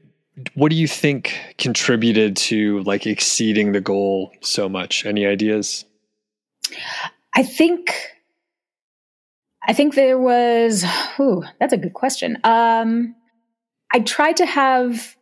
what 0.53 0.69
do 0.69 0.75
you 0.75 0.87
think 0.87 1.39
contributed 1.57 2.35
to 2.37 2.81
like 2.83 3.05
exceeding 3.05 3.71
the 3.71 3.81
goal 3.81 4.33
so 4.41 4.69
much? 4.69 5.05
Any 5.05 5.25
ideas? 5.25 5.85
I 7.35 7.43
think 7.43 7.95
I 9.63 9.73
think 9.73 9.95
there 9.95 10.19
was 10.19 10.85
ooh, 11.19 11.43
that's 11.59 11.73
a 11.73 11.77
good 11.77 11.93
question. 11.93 12.37
Um 12.43 13.15
I 13.93 13.99
tried 13.99 14.37
to 14.37 14.45
have 14.45 15.15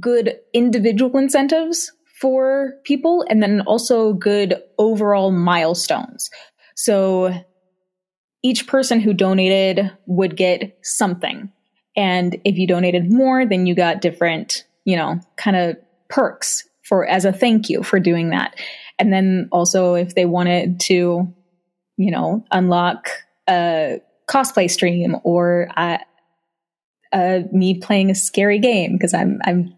good 0.00 0.36
individual 0.52 1.16
incentives 1.18 1.92
for 2.20 2.74
people 2.84 3.24
and 3.28 3.42
then 3.42 3.60
also 3.62 4.12
good 4.14 4.56
overall 4.78 5.30
milestones. 5.30 6.30
So 6.74 7.34
each 8.42 8.66
person 8.66 9.00
who 9.00 9.12
donated 9.14 9.90
would 10.06 10.36
get 10.36 10.78
something. 10.82 11.50
And 11.96 12.40
if 12.44 12.56
you 12.56 12.66
donated 12.66 13.10
more, 13.10 13.46
then 13.46 13.66
you 13.66 13.74
got 13.74 14.00
different, 14.00 14.64
you 14.84 14.96
know, 14.96 15.20
kind 15.36 15.56
of 15.56 15.76
perks 16.08 16.68
for 16.82 17.06
as 17.06 17.24
a 17.24 17.32
thank 17.32 17.68
you 17.68 17.82
for 17.82 17.98
doing 17.98 18.30
that. 18.30 18.54
And 18.98 19.12
then 19.12 19.48
also 19.52 19.94
if 19.94 20.14
they 20.14 20.26
wanted 20.26 20.80
to, 20.80 21.32
you 21.96 22.10
know, 22.10 22.44
unlock 22.50 23.08
a 23.48 24.00
cosplay 24.28 24.70
stream 24.70 25.16
or 25.24 25.68
uh, 25.76 25.98
uh, 27.12 27.40
me 27.52 27.78
playing 27.78 28.10
a 28.10 28.14
scary 28.14 28.58
game 28.58 28.92
because 28.92 29.14
I'm 29.14 29.40
I'm 29.44 29.74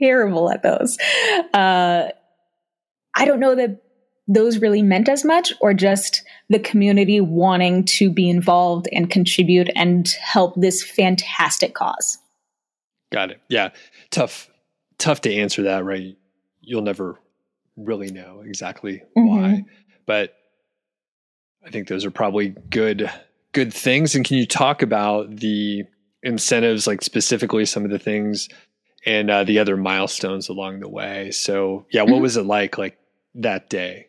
terrible 0.00 0.50
at 0.50 0.62
those. 0.62 0.98
Uh, 1.52 2.08
I 3.16 3.24
don't 3.24 3.40
know 3.40 3.54
that 3.54 3.82
those 4.26 4.58
really 4.58 4.82
meant 4.82 5.08
as 5.08 5.24
much 5.24 5.52
or 5.60 5.74
just 5.74 6.23
the 6.48 6.58
community 6.58 7.20
wanting 7.20 7.84
to 7.84 8.10
be 8.10 8.28
involved 8.28 8.88
and 8.92 9.10
contribute 9.10 9.70
and 9.74 10.08
help 10.20 10.54
this 10.56 10.82
fantastic 10.82 11.74
cause. 11.74 12.18
Got 13.12 13.30
it. 13.30 13.40
Yeah. 13.48 13.70
Tough 14.10 14.50
tough 14.98 15.20
to 15.22 15.34
answer 15.34 15.62
that, 15.62 15.84
right? 15.84 16.16
You'll 16.60 16.82
never 16.82 17.18
really 17.76 18.10
know 18.10 18.42
exactly 18.44 19.02
mm-hmm. 19.16 19.26
why. 19.26 19.64
But 20.06 20.34
I 21.64 21.70
think 21.70 21.88
those 21.88 22.04
are 22.04 22.10
probably 22.10 22.54
good 22.70 23.10
good 23.52 23.72
things 23.72 24.14
and 24.14 24.24
can 24.24 24.36
you 24.36 24.46
talk 24.46 24.82
about 24.82 25.36
the 25.36 25.84
incentives 26.24 26.86
like 26.88 27.02
specifically 27.02 27.64
some 27.64 27.84
of 27.84 27.90
the 27.90 27.98
things 27.98 28.48
and 29.06 29.30
uh, 29.30 29.44
the 29.44 29.58
other 29.58 29.76
milestones 29.76 30.48
along 30.48 30.80
the 30.80 30.88
way. 30.88 31.30
So, 31.30 31.86
yeah, 31.90 32.02
what 32.02 32.12
mm-hmm. 32.12 32.22
was 32.22 32.36
it 32.36 32.46
like 32.46 32.78
like 32.78 32.98
that 33.36 33.68
day? 33.70 34.08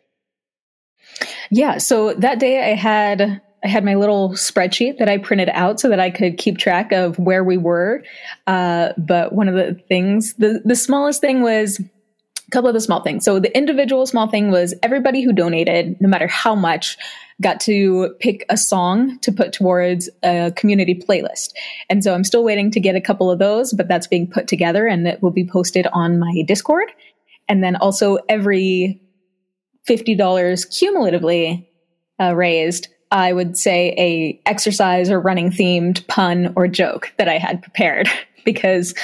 Yeah. 1.50 1.78
So 1.78 2.14
that 2.14 2.38
day 2.38 2.72
I 2.72 2.74
had 2.74 3.40
I 3.64 3.68
had 3.68 3.84
my 3.84 3.94
little 3.94 4.30
spreadsheet 4.30 4.98
that 4.98 5.08
I 5.08 5.18
printed 5.18 5.48
out 5.52 5.80
so 5.80 5.88
that 5.88 5.98
I 5.98 6.10
could 6.10 6.38
keep 6.38 6.58
track 6.58 6.92
of 6.92 7.18
where 7.18 7.42
we 7.42 7.56
were. 7.56 8.04
Uh, 8.46 8.92
but 8.96 9.32
one 9.32 9.48
of 9.48 9.54
the 9.54 9.74
things, 9.88 10.34
the, 10.34 10.60
the 10.64 10.76
smallest 10.76 11.20
thing 11.20 11.42
was 11.42 11.80
a 11.80 12.50
couple 12.52 12.68
of 12.68 12.74
the 12.74 12.80
small 12.80 13.02
things. 13.02 13.24
So 13.24 13.40
the 13.40 13.56
individual 13.56 14.06
small 14.06 14.28
thing 14.28 14.52
was 14.52 14.74
everybody 14.84 15.22
who 15.22 15.32
donated, 15.32 16.00
no 16.00 16.08
matter 16.08 16.28
how 16.28 16.54
much, 16.54 16.96
got 17.42 17.58
to 17.60 18.14
pick 18.20 18.46
a 18.48 18.56
song 18.56 19.18
to 19.20 19.32
put 19.32 19.52
towards 19.52 20.08
a 20.22 20.52
community 20.54 20.94
playlist. 20.94 21.52
And 21.90 22.04
so 22.04 22.14
I'm 22.14 22.24
still 22.24 22.44
waiting 22.44 22.70
to 22.70 22.80
get 22.80 22.94
a 22.94 23.00
couple 23.00 23.30
of 23.30 23.38
those, 23.38 23.72
but 23.72 23.88
that's 23.88 24.06
being 24.06 24.30
put 24.30 24.46
together 24.46 24.86
and 24.86 25.08
it 25.08 25.22
will 25.22 25.32
be 25.32 25.46
posted 25.46 25.86
on 25.88 26.18
my 26.18 26.44
Discord. 26.46 26.90
And 27.48 27.64
then 27.64 27.76
also 27.76 28.18
every 28.28 29.02
$50 29.88 30.78
cumulatively 30.78 31.68
uh, 32.20 32.34
raised, 32.34 32.88
I 33.10 33.32
would 33.32 33.56
say 33.56 33.94
a 33.96 34.40
exercise 34.46 35.10
or 35.10 35.20
running 35.20 35.50
themed 35.50 36.06
pun 36.06 36.52
or 36.56 36.68
joke 36.68 37.12
that 37.18 37.28
I 37.28 37.38
had 37.38 37.62
prepared 37.62 38.08
because 38.44 38.94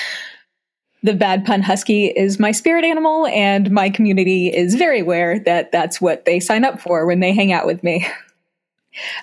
the 1.03 1.15
bad 1.15 1.45
pun 1.45 1.63
husky 1.63 2.07
is 2.07 2.39
my 2.39 2.53
spirit 2.53 2.85
animal 2.85 3.27
and 3.27 3.71
my 3.71 3.91
community 3.91 4.49
is 4.49 4.75
very 4.77 5.01
aware 5.01 5.41
that 5.41 5.73
that's 5.73 6.01
what 6.01 6.25
they 6.25 6.39
sign 6.39 6.65
up 6.65 6.81
for 6.81 7.07
when 7.07 7.21
they 7.21 7.35
hang 7.35 7.53
out 7.53 7.67
with 7.67 7.83
me. 7.83 8.07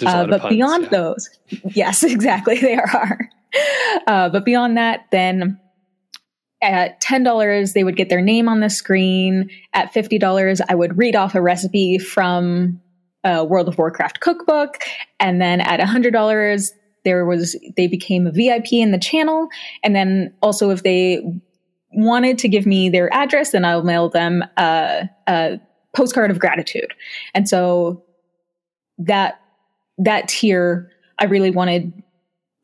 Uh, 0.06 0.26
but 0.26 0.42
puns, 0.42 0.56
beyond 0.56 0.84
yeah. 0.84 0.90
those, 0.90 1.30
yes, 1.76 2.04
exactly, 2.04 2.60
there 2.60 2.90
are. 2.94 3.30
Uh, 4.08 4.30
but 4.30 4.46
beyond 4.46 4.78
that, 4.78 5.06
then 5.12 5.60
at 6.62 7.02
$10, 7.02 7.74
they 7.74 7.84
would 7.84 7.96
get 7.96 8.10
their 8.10 8.22
name 8.22 8.50
on 8.50 8.60
the 8.60 8.70
screen. 8.70 9.50
At 9.74 9.94
$50, 9.94 10.62
I 10.68 10.76
would 10.76 10.98
read 10.98 11.16
off 11.16 11.36
a 11.36 11.42
recipe 11.42 11.98
from 11.98 12.82
a 13.24 13.44
World 13.44 13.68
of 13.68 13.78
Warcraft 13.78 14.20
cookbook. 14.20 14.84
And 15.20 15.42
then 15.42 15.62
at 15.62 15.80
$100, 15.80 16.70
there 17.06 17.26
was, 17.26 17.56
they 17.78 17.88
became 17.88 18.28
a 18.28 18.32
VIP 18.32 18.74
in 18.74 18.92
the 18.92 18.98
channel. 18.98 19.48
And 19.84 19.96
then 19.96 20.34
also 20.42 20.70
if 20.70 20.84
they 20.84 21.22
wanted 21.92 22.38
to 22.40 22.48
give 22.48 22.66
me 22.66 22.90
their 22.90 23.12
address, 23.14 23.52
then 23.52 23.66
I'll 23.66 23.84
mail 23.84 24.10
them 24.10 24.44
a, 24.58 25.10
a 25.28 25.60
postcard 25.96 26.30
of 26.30 26.40
gratitude. 26.40 26.94
And 27.34 27.48
so 27.48 28.04
that, 28.98 29.40
that 29.98 30.28
tier, 30.28 30.92
I 31.20 31.26
really 31.26 31.52
wanted 31.52 31.94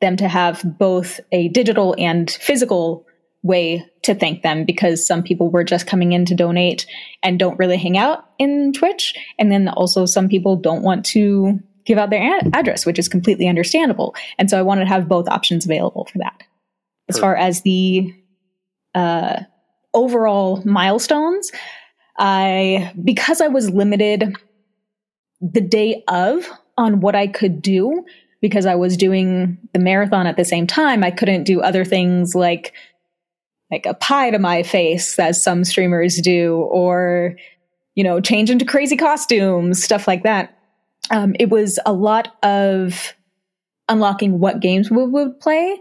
them 0.00 0.16
to 0.18 0.28
have 0.28 0.62
both 0.78 1.18
a 1.32 1.48
digital 1.48 1.94
and 1.98 2.30
physical 2.30 3.05
way 3.46 3.84
to 4.02 4.14
thank 4.14 4.42
them 4.42 4.64
because 4.64 5.06
some 5.06 5.22
people 5.22 5.50
were 5.50 5.64
just 5.64 5.86
coming 5.86 6.12
in 6.12 6.24
to 6.26 6.34
donate 6.34 6.86
and 7.22 7.38
don't 7.38 7.58
really 7.58 7.76
hang 7.76 7.96
out 7.96 8.24
in 8.38 8.72
Twitch. 8.72 9.14
And 9.38 9.50
then 9.50 9.68
also 9.68 10.06
some 10.06 10.28
people 10.28 10.56
don't 10.56 10.82
want 10.82 11.04
to 11.06 11.58
give 11.84 11.98
out 11.98 12.10
their 12.10 12.22
ad- 12.22 12.50
address, 12.54 12.84
which 12.84 12.98
is 12.98 13.08
completely 13.08 13.48
understandable. 13.48 14.14
And 14.38 14.50
so 14.50 14.58
I 14.58 14.62
wanted 14.62 14.84
to 14.84 14.90
have 14.90 15.08
both 15.08 15.28
options 15.28 15.64
available 15.64 16.08
for 16.12 16.18
that. 16.18 16.42
As 17.08 17.18
far 17.18 17.36
as 17.36 17.62
the 17.62 18.12
uh, 18.94 19.42
overall 19.94 20.62
milestones, 20.64 21.52
I, 22.18 22.92
because 23.02 23.40
I 23.40 23.46
was 23.46 23.70
limited 23.70 24.34
the 25.40 25.60
day 25.60 26.02
of 26.08 26.48
on 26.76 27.00
what 27.00 27.14
I 27.14 27.28
could 27.28 27.62
do, 27.62 28.04
because 28.40 28.66
I 28.66 28.74
was 28.74 28.96
doing 28.96 29.58
the 29.72 29.78
marathon 29.78 30.26
at 30.26 30.36
the 30.36 30.44
same 30.44 30.66
time, 30.66 31.04
I 31.04 31.10
couldn't 31.10 31.44
do 31.44 31.60
other 31.60 31.84
things 31.84 32.34
like 32.34 32.72
like 33.70 33.86
a 33.86 33.94
pie 33.94 34.30
to 34.30 34.38
my 34.38 34.62
face 34.62 35.18
as 35.18 35.42
some 35.42 35.64
streamers 35.64 36.16
do 36.16 36.56
or 36.70 37.36
you 37.94 38.04
know 38.04 38.20
change 38.20 38.50
into 38.50 38.64
crazy 38.64 38.96
costumes 38.96 39.82
stuff 39.82 40.06
like 40.06 40.22
that. 40.22 40.52
Um, 41.10 41.34
it 41.38 41.50
was 41.50 41.78
a 41.86 41.92
lot 41.92 42.34
of 42.42 43.14
unlocking 43.88 44.40
what 44.40 44.60
games 44.60 44.90
we 44.90 45.06
would 45.06 45.38
play 45.40 45.80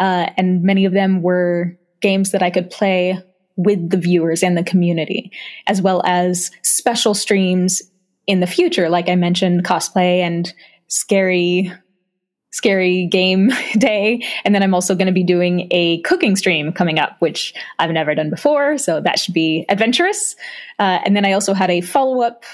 uh, 0.00 0.30
and 0.36 0.62
many 0.62 0.86
of 0.86 0.94
them 0.94 1.20
were 1.20 1.78
games 2.00 2.32
that 2.32 2.42
i 2.42 2.48
could 2.48 2.70
play 2.70 3.22
with 3.56 3.90
the 3.90 3.96
viewers 3.96 4.42
and 4.42 4.56
the 4.56 4.64
community, 4.64 5.30
as 5.66 5.82
well 5.82 6.02
as 6.04 6.50
special 6.62 7.14
streams 7.14 7.82
in 8.26 8.40
the 8.40 8.46
future, 8.46 8.88
like 8.88 9.08
I 9.08 9.16
mentioned, 9.16 9.64
cosplay 9.64 10.18
and 10.18 10.52
scary 10.88 11.72
scary 12.52 13.06
game 13.06 13.50
day. 13.78 14.24
And 14.44 14.54
then 14.54 14.62
I'm 14.62 14.74
also 14.74 14.94
going 14.94 15.06
to 15.06 15.12
be 15.12 15.24
doing 15.24 15.68
a 15.70 16.00
cooking 16.02 16.36
stream 16.36 16.72
coming 16.72 16.98
up, 16.98 17.16
which 17.18 17.54
I've 17.78 17.90
never 17.90 18.14
done 18.14 18.30
before. 18.30 18.78
So 18.78 19.00
that 19.00 19.18
should 19.18 19.34
be 19.34 19.64
adventurous. 19.68 20.36
Uh, 20.78 21.00
and 21.04 21.16
then 21.16 21.24
I 21.24 21.32
also 21.32 21.54
had 21.54 21.70
a 21.70 21.80
follow 21.80 22.22
up 22.22 22.44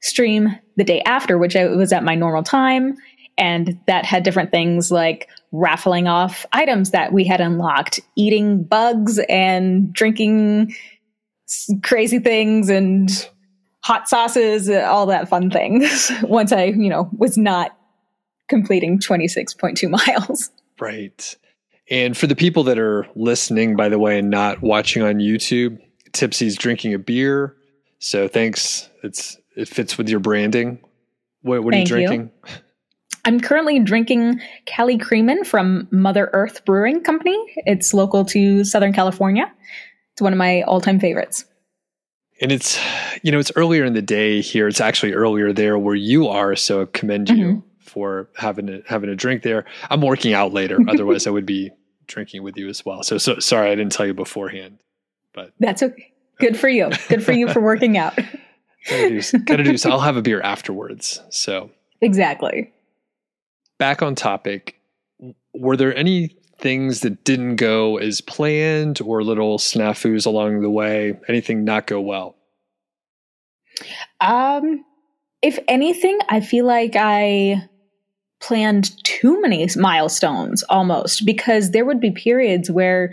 stream 0.00 0.56
the 0.76 0.84
day 0.84 1.02
after, 1.02 1.38
which 1.38 1.56
I 1.56 1.66
was 1.66 1.92
at 1.92 2.04
my 2.04 2.14
normal 2.14 2.42
time. 2.42 2.96
And 3.38 3.78
that 3.86 4.06
had 4.06 4.22
different 4.22 4.50
things 4.50 4.90
like 4.90 5.28
raffling 5.52 6.08
off 6.08 6.46
items 6.52 6.92
that 6.92 7.12
we 7.12 7.24
had 7.24 7.40
unlocked, 7.40 8.00
eating 8.16 8.62
bugs 8.62 9.18
and 9.28 9.92
drinking 9.92 10.74
crazy 11.82 12.18
things 12.18 12.70
and 12.70 13.10
hot 13.82 14.08
sauces, 14.08 14.70
all 14.70 15.06
that 15.06 15.28
fun 15.28 15.50
things. 15.50 16.10
Once 16.22 16.50
I, 16.50 16.64
you 16.64 16.88
know, 16.88 17.10
was 17.18 17.36
not 17.36 17.75
completing 18.48 18.98
26.2 18.98 19.90
miles. 19.90 20.50
Right. 20.78 21.34
And 21.90 22.14
for 22.14 22.26
the 22.26 22.36
people 22.36 22.64
that 22.64 22.78
are 22.78 23.06
listening, 23.14 23.76
by 23.76 23.88
the 23.88 23.98
way, 23.98 24.18
and 24.18 24.28
not 24.28 24.60
watching 24.60 25.02
on 25.02 25.20
YouTube, 25.20 25.78
Tipsy's 26.12 26.54
drinking 26.54 26.92
a 26.92 26.98
beer. 26.98 27.56
So 27.98 28.28
thanks. 28.28 28.90
It's 29.02 29.38
it 29.56 29.68
fits 29.68 29.96
with 29.96 30.10
your 30.10 30.20
branding. 30.20 30.80
What, 31.40 31.64
what 31.64 31.72
are 31.72 31.78
you 31.78 31.86
drinking? 31.86 32.30
You. 32.46 32.54
I'm 33.24 33.40
currently 33.40 33.80
drinking 33.80 34.40
Cali 34.66 34.98
Creamin 34.98 35.46
from 35.46 35.88
Mother 35.90 36.28
Earth 36.32 36.64
Brewing 36.64 37.02
Company. 37.02 37.36
It's 37.64 37.94
local 37.94 38.24
to 38.26 38.62
Southern 38.64 38.92
California. 38.92 39.50
It's 40.12 40.22
one 40.22 40.32
of 40.32 40.38
my 40.38 40.62
all-time 40.62 41.00
favorites. 41.00 41.44
And 42.40 42.52
it's, 42.52 42.78
you 43.22 43.32
know, 43.32 43.38
it's 43.38 43.50
earlier 43.56 43.84
in 43.84 43.94
the 43.94 44.02
day 44.02 44.42
here. 44.42 44.68
It's 44.68 44.80
actually 44.80 45.14
earlier 45.14 45.52
there 45.52 45.78
where 45.78 45.94
you 45.94 46.28
are. 46.28 46.54
So 46.54 46.82
I 46.82 46.84
commend 46.92 47.30
you 47.30 47.36
mm-hmm. 47.46 47.68
For 47.86 48.28
having 48.36 48.68
a, 48.68 48.80
having 48.86 49.10
a 49.10 49.16
drink 49.16 49.42
there. 49.42 49.64
I'm 49.90 50.00
working 50.00 50.34
out 50.34 50.52
later. 50.52 50.78
Otherwise, 50.88 51.26
I 51.26 51.30
would 51.30 51.46
be 51.46 51.70
drinking 52.06 52.42
with 52.42 52.56
you 52.56 52.68
as 52.68 52.84
well. 52.84 53.02
So, 53.02 53.18
so 53.18 53.38
sorry 53.38 53.70
I 53.70 53.74
didn't 53.74 53.92
tell 53.92 54.06
you 54.06 54.14
beforehand. 54.14 54.78
But 55.32 55.52
that's 55.60 55.82
okay. 55.82 56.12
Good 56.38 56.58
for 56.58 56.68
you. 56.68 56.90
Good 57.08 57.24
for 57.24 57.32
you 57.32 57.48
for 57.48 57.60
working 57.60 57.96
out. 57.96 58.16
gotta 58.88 59.08
do, 59.08 59.38
gotta 59.40 59.64
do. 59.64 59.76
So 59.76 59.90
I'll 59.90 60.00
have 60.00 60.16
a 60.16 60.22
beer 60.22 60.40
afterwards. 60.40 61.22
So 61.30 61.70
exactly. 62.00 62.72
Back 63.78 64.02
on 64.02 64.14
topic. 64.14 64.80
Were 65.54 65.76
there 65.76 65.94
any 65.96 66.36
things 66.58 67.00
that 67.00 67.24
didn't 67.24 67.56
go 67.56 67.98
as 67.98 68.20
planned 68.20 69.00
or 69.02 69.22
little 69.22 69.58
snafus 69.58 70.26
along 70.26 70.60
the 70.60 70.70
way? 70.70 71.18
Anything 71.28 71.64
not 71.64 71.86
go 71.86 72.00
well? 72.00 72.36
Um, 74.20 74.84
if 75.42 75.58
anything, 75.68 76.18
I 76.28 76.40
feel 76.40 76.66
like 76.66 76.96
I 76.96 77.68
planned 78.40 78.90
too 79.04 79.40
many 79.40 79.66
milestones 79.76 80.62
almost 80.64 81.24
because 81.24 81.70
there 81.70 81.84
would 81.84 82.00
be 82.00 82.10
periods 82.10 82.70
where 82.70 83.12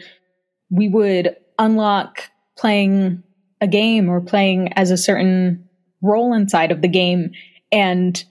we 0.69 0.89
would 0.89 1.35
unlock 1.59 2.29
playing 2.57 3.23
a 3.61 3.67
game 3.67 4.09
or 4.09 4.19
playing 4.19 4.73
as 4.73 4.91
a 4.91 4.97
certain 4.97 5.67
role 6.01 6.33
inside 6.33 6.71
of 6.71 6.81
the 6.81 6.87
game 6.87 7.31
and 7.71 8.25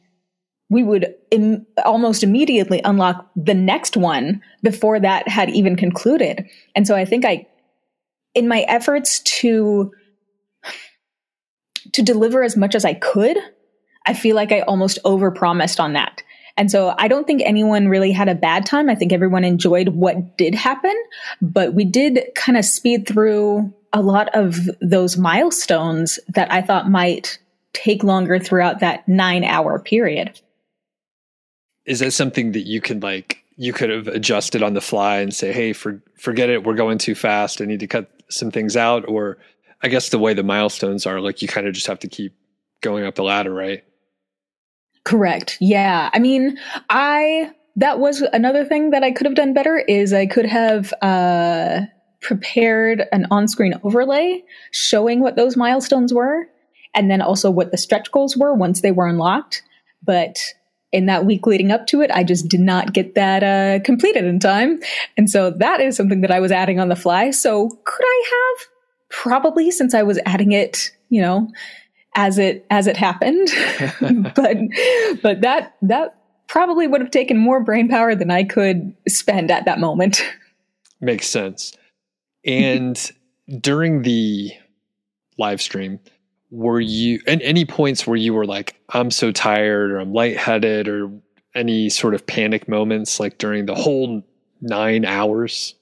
we 0.73 0.83
would 0.83 1.15
Im- 1.31 1.67
almost 1.85 2.23
immediately 2.23 2.81
unlock 2.85 3.31
the 3.37 3.55
next 3.55 3.97
one 3.97 4.43
before 4.63 4.99
that 5.01 5.29
had 5.29 5.51
even 5.51 5.77
concluded. 5.77 6.49
And 6.75 6.87
so 6.87 6.97
I 6.97 7.05
think 7.05 7.27
I, 7.27 7.47
in 8.35 8.49
my 8.49 8.61
efforts 8.63 9.21
to, 9.21 9.93
to 11.93 12.03
deliver 12.03 12.43
as 12.43 12.57
much 12.57 12.75
as 12.75 12.87
I 12.87 12.95
could, 12.95 13.37
I 14.07 14.15
feel 14.15 14.35
like 14.35 14.51
I 14.51 14.61
almost 14.61 14.99
overpromised 15.05 15.79
on 15.79 15.93
that. 15.93 16.22
And 16.57 16.71
so 16.71 16.95
I 16.99 17.09
don't 17.09 17.27
think 17.27 17.43
anyone 17.45 17.89
really 17.89 18.13
had 18.13 18.29
a 18.29 18.35
bad 18.35 18.67
time. 18.67 18.91
I 18.91 18.95
think 18.95 19.13
everyone 19.13 19.45
enjoyed 19.45 19.89
what 19.89 20.37
did 20.37 20.55
happen, 20.55 20.95
but 21.41 21.75
we 21.75 21.85
did 21.85 22.21
kind 22.35 22.59
of 22.59 22.65
speed 22.65 23.07
through 23.07 23.73
a 23.93 24.03
lot 24.03 24.29
of 24.35 24.59
those 24.81 25.17
milestones 25.17 26.19
that 26.29 26.51
I 26.53 26.63
thought 26.63 26.91
might 26.91 27.39
take 27.73 28.05
longer 28.05 28.39
throughout 28.39 28.81
that 28.81 29.07
nine 29.09 29.45
hour 29.45 29.79
period 29.79 30.41
is 31.85 32.01
that 32.01 32.13
something 32.13 32.53
that 32.53 32.67
you 32.67 32.81
can 32.81 33.01
like 33.01 33.45
you 33.57 33.73
could 33.73 33.91
have 33.91 34.09
adjusted 34.09 34.63
on 34.63 34.75
the 34.75 34.81
fly 34.81 35.19
and 35.19 35.35
say 35.35 35.53
hey 35.53 35.73
for, 35.73 36.03
forget 36.19 36.51
it 36.51 36.65
we're 36.65 36.75
going 36.75 36.99
too 36.99 37.15
fast 37.15 37.61
i 37.61 37.65
need 37.65 37.81
to 37.81 37.87
cut 37.87 38.11
some 38.29 38.51
things 38.51 38.77
out 38.77 39.09
or 39.09 39.39
i 39.83 39.89
guess 39.89 40.11
the 40.11 40.19
way 40.19 40.35
the 40.35 40.43
milestones 40.43 41.07
are 41.07 41.21
like 41.21 41.43
you 41.43 41.49
kind 41.49 41.67
of 41.67 41.75
just 41.75 41.87
have 41.87 41.99
to 41.99 42.09
keep 42.09 42.35
going 42.81 43.05
up 43.05 43.15
the 43.15 43.23
ladder 43.23 43.53
right 43.53 43.85
correct 45.05 45.57
yeah 45.61 46.11
i 46.13 46.19
mean 46.19 46.59
i 46.91 47.51
that 47.77 47.99
was 47.99 48.21
another 48.33 48.65
thing 48.65 48.91
that 48.91 49.03
i 49.03 49.11
could 49.11 49.27
have 49.27 49.35
done 49.35 49.53
better 49.53 49.79
is 49.79 50.13
i 50.13 50.27
could 50.27 50.47
have 50.47 50.93
uh 51.03 51.81
prepared 52.21 53.05
an 53.11 53.27
on-screen 53.31 53.75
overlay 53.83 54.43
showing 54.71 55.21
what 55.21 55.37
those 55.37 55.57
milestones 55.57 56.15
were 56.15 56.47
and 56.95 57.11
then 57.11 57.21
also 57.21 57.51
what 57.51 57.73
the 57.73 57.79
stretch 57.79 58.13
goals 58.13 58.37
were 58.37 58.55
once 58.55 58.81
they 58.81 58.93
were 58.93 59.07
unlocked 59.07 59.63
but 60.05 60.39
in 60.93 61.07
that 61.07 61.25
week 61.25 61.47
leading 61.47 61.73
up 61.73 61.87
to 61.87 62.03
it, 62.03 62.11
I 62.11 62.23
just 62.23 62.49
did 62.49 62.61
not 62.61 62.93
get 62.93 63.15
that 63.15 63.43
uh, 63.43 63.83
completed 63.83 64.25
in 64.25 64.39
time. 64.39 64.81
And 65.17 65.29
so 65.29 65.51
that 65.51 65.81
is 65.81 65.97
something 65.97 66.21
that 66.21 66.31
I 66.31 66.39
was 66.39 66.53
adding 66.53 66.79
on 66.79 66.89
the 66.89 66.97
fly. 66.97 67.31
So 67.31 67.69
could 67.85 68.05
I 68.05 68.23
have? 68.31 68.69
Probably 69.09 69.71
since 69.71 69.95
I 69.95 70.03
was 70.03 70.19
adding 70.25 70.53
it, 70.53 70.91
you 71.09 71.21
know, 71.21 71.51
as 72.15 72.39
it 72.39 72.67
as 72.71 72.87
it 72.87 72.97
happened. 72.97 73.49
but 74.35 74.57
but 75.23 75.41
that 75.41 75.77
that 75.83 76.17
probably 76.49 76.87
would 76.87 77.01
have 77.01 77.11
taken 77.11 77.39
more 77.39 77.61
brain 77.61 77.89
power 77.89 78.15
than 78.15 78.31
I 78.31 78.45
could 78.45 78.95
spend 79.09 79.51
at 79.51 79.65
that 79.65 79.81
moment. 79.81 80.23
Makes 81.01 81.29
sense. 81.29 81.73
And 82.45 83.11
during 83.61 84.03
the 84.03 84.53
live 85.39 85.61
stream, 85.63 85.99
were 86.53 86.81
you 86.81 87.19
and 87.27 87.41
any 87.43 87.65
points 87.65 88.07
where 88.07 88.17
you 88.17 88.35
were 88.35 88.45
like 88.45 88.77
i'm 88.91 89.11
so 89.11 89.33
tired 89.33 89.91
or 89.91 89.99
i'm 89.99 90.13
lightheaded 90.13 90.87
or 90.87 91.11
any 91.55 91.89
sort 91.89 92.15
of 92.15 92.27
panic 92.27 92.69
moments 92.69 93.19
like 93.19 93.39
during 93.39 93.65
the 93.65 93.75
whole 93.75 94.23
nine 94.61 95.05
hours 95.07 95.75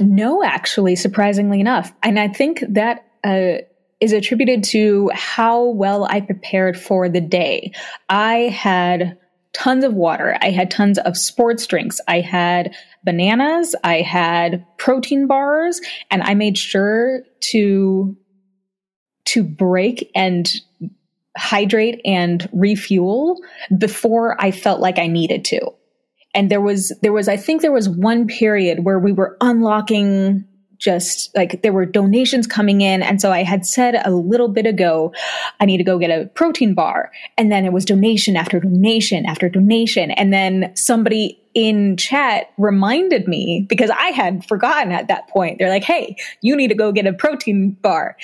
no 0.00 0.42
actually 0.42 0.96
surprisingly 0.96 1.60
enough 1.60 1.92
and 2.02 2.18
i 2.18 2.26
think 2.26 2.64
that 2.68 3.04
uh, 3.22 3.58
is 4.00 4.12
attributed 4.12 4.62
to 4.62 5.10
how 5.12 5.64
well 5.64 6.04
i 6.04 6.20
prepared 6.20 6.78
for 6.78 7.08
the 7.08 7.20
day. 7.20 7.72
I 8.08 8.48
had 8.48 9.18
tons 9.52 9.82
of 9.82 9.94
water. 9.94 10.36
I 10.40 10.50
had 10.50 10.70
tons 10.70 10.98
of 10.98 11.16
sports 11.16 11.66
drinks. 11.66 12.00
I 12.06 12.20
had 12.20 12.74
bananas. 13.04 13.74
I 13.82 14.02
had 14.02 14.64
protein 14.76 15.26
bars. 15.26 15.80
And 16.10 16.22
i 16.22 16.34
made 16.34 16.56
sure 16.56 17.22
to 17.52 18.16
to 19.26 19.42
break 19.42 20.10
and 20.14 20.50
hydrate 21.36 22.00
and 22.04 22.48
refuel 22.52 23.36
before 23.76 24.40
I 24.42 24.50
felt 24.50 24.80
like 24.80 24.98
I 24.98 25.06
needed 25.06 25.44
to. 25.46 25.60
And 26.34 26.50
there 26.50 26.60
was, 26.60 26.92
there 27.02 27.12
was, 27.12 27.28
I 27.28 27.36
think 27.36 27.62
there 27.62 27.72
was 27.72 27.88
one 27.88 28.26
period 28.26 28.84
where 28.84 28.98
we 28.98 29.12
were 29.12 29.36
unlocking 29.40 30.44
just 30.78 31.34
like 31.36 31.62
there 31.62 31.72
were 31.72 31.84
donations 31.84 32.46
coming 32.46 32.80
in. 32.80 33.02
And 33.02 33.20
so 33.20 33.32
I 33.32 33.42
had 33.42 33.66
said 33.66 34.00
a 34.04 34.10
little 34.10 34.48
bit 34.48 34.64
ago, 34.64 35.12
I 35.60 35.66
need 35.66 35.78
to 35.78 35.84
go 35.84 35.98
get 35.98 36.10
a 36.10 36.26
protein 36.28 36.74
bar. 36.74 37.10
And 37.36 37.50
then 37.50 37.64
it 37.64 37.72
was 37.72 37.84
donation 37.84 38.36
after 38.36 38.60
donation 38.60 39.26
after 39.26 39.48
donation. 39.48 40.12
And 40.12 40.32
then 40.32 40.72
somebody 40.76 41.40
in 41.54 41.96
chat 41.96 42.52
reminded 42.56 43.26
me 43.26 43.66
because 43.68 43.90
I 43.90 44.10
had 44.10 44.44
forgotten 44.46 44.92
at 44.92 45.08
that 45.08 45.28
point. 45.28 45.58
They're 45.58 45.68
like, 45.68 45.82
Hey, 45.82 46.16
you 46.40 46.54
need 46.54 46.68
to 46.68 46.74
go 46.74 46.92
get 46.92 47.06
a 47.06 47.12
protein 47.12 47.70
bar. 47.82 48.16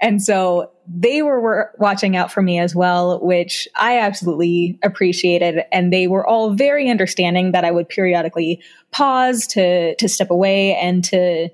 And 0.00 0.22
so 0.22 0.70
they 0.86 1.20
were, 1.20 1.38
were 1.38 1.70
watching 1.78 2.16
out 2.16 2.32
for 2.32 2.40
me 2.40 2.58
as 2.58 2.74
well, 2.74 3.20
which 3.20 3.68
I 3.76 3.98
absolutely 3.98 4.78
appreciated. 4.82 5.64
And 5.70 5.92
they 5.92 6.06
were 6.06 6.26
all 6.26 6.54
very 6.54 6.88
understanding 6.88 7.52
that 7.52 7.64
I 7.64 7.70
would 7.70 7.90
periodically 7.90 8.62
pause 8.90 9.46
to, 9.48 9.94
to 9.96 10.08
step 10.08 10.30
away 10.30 10.74
and 10.76 11.04
to, 11.04 11.50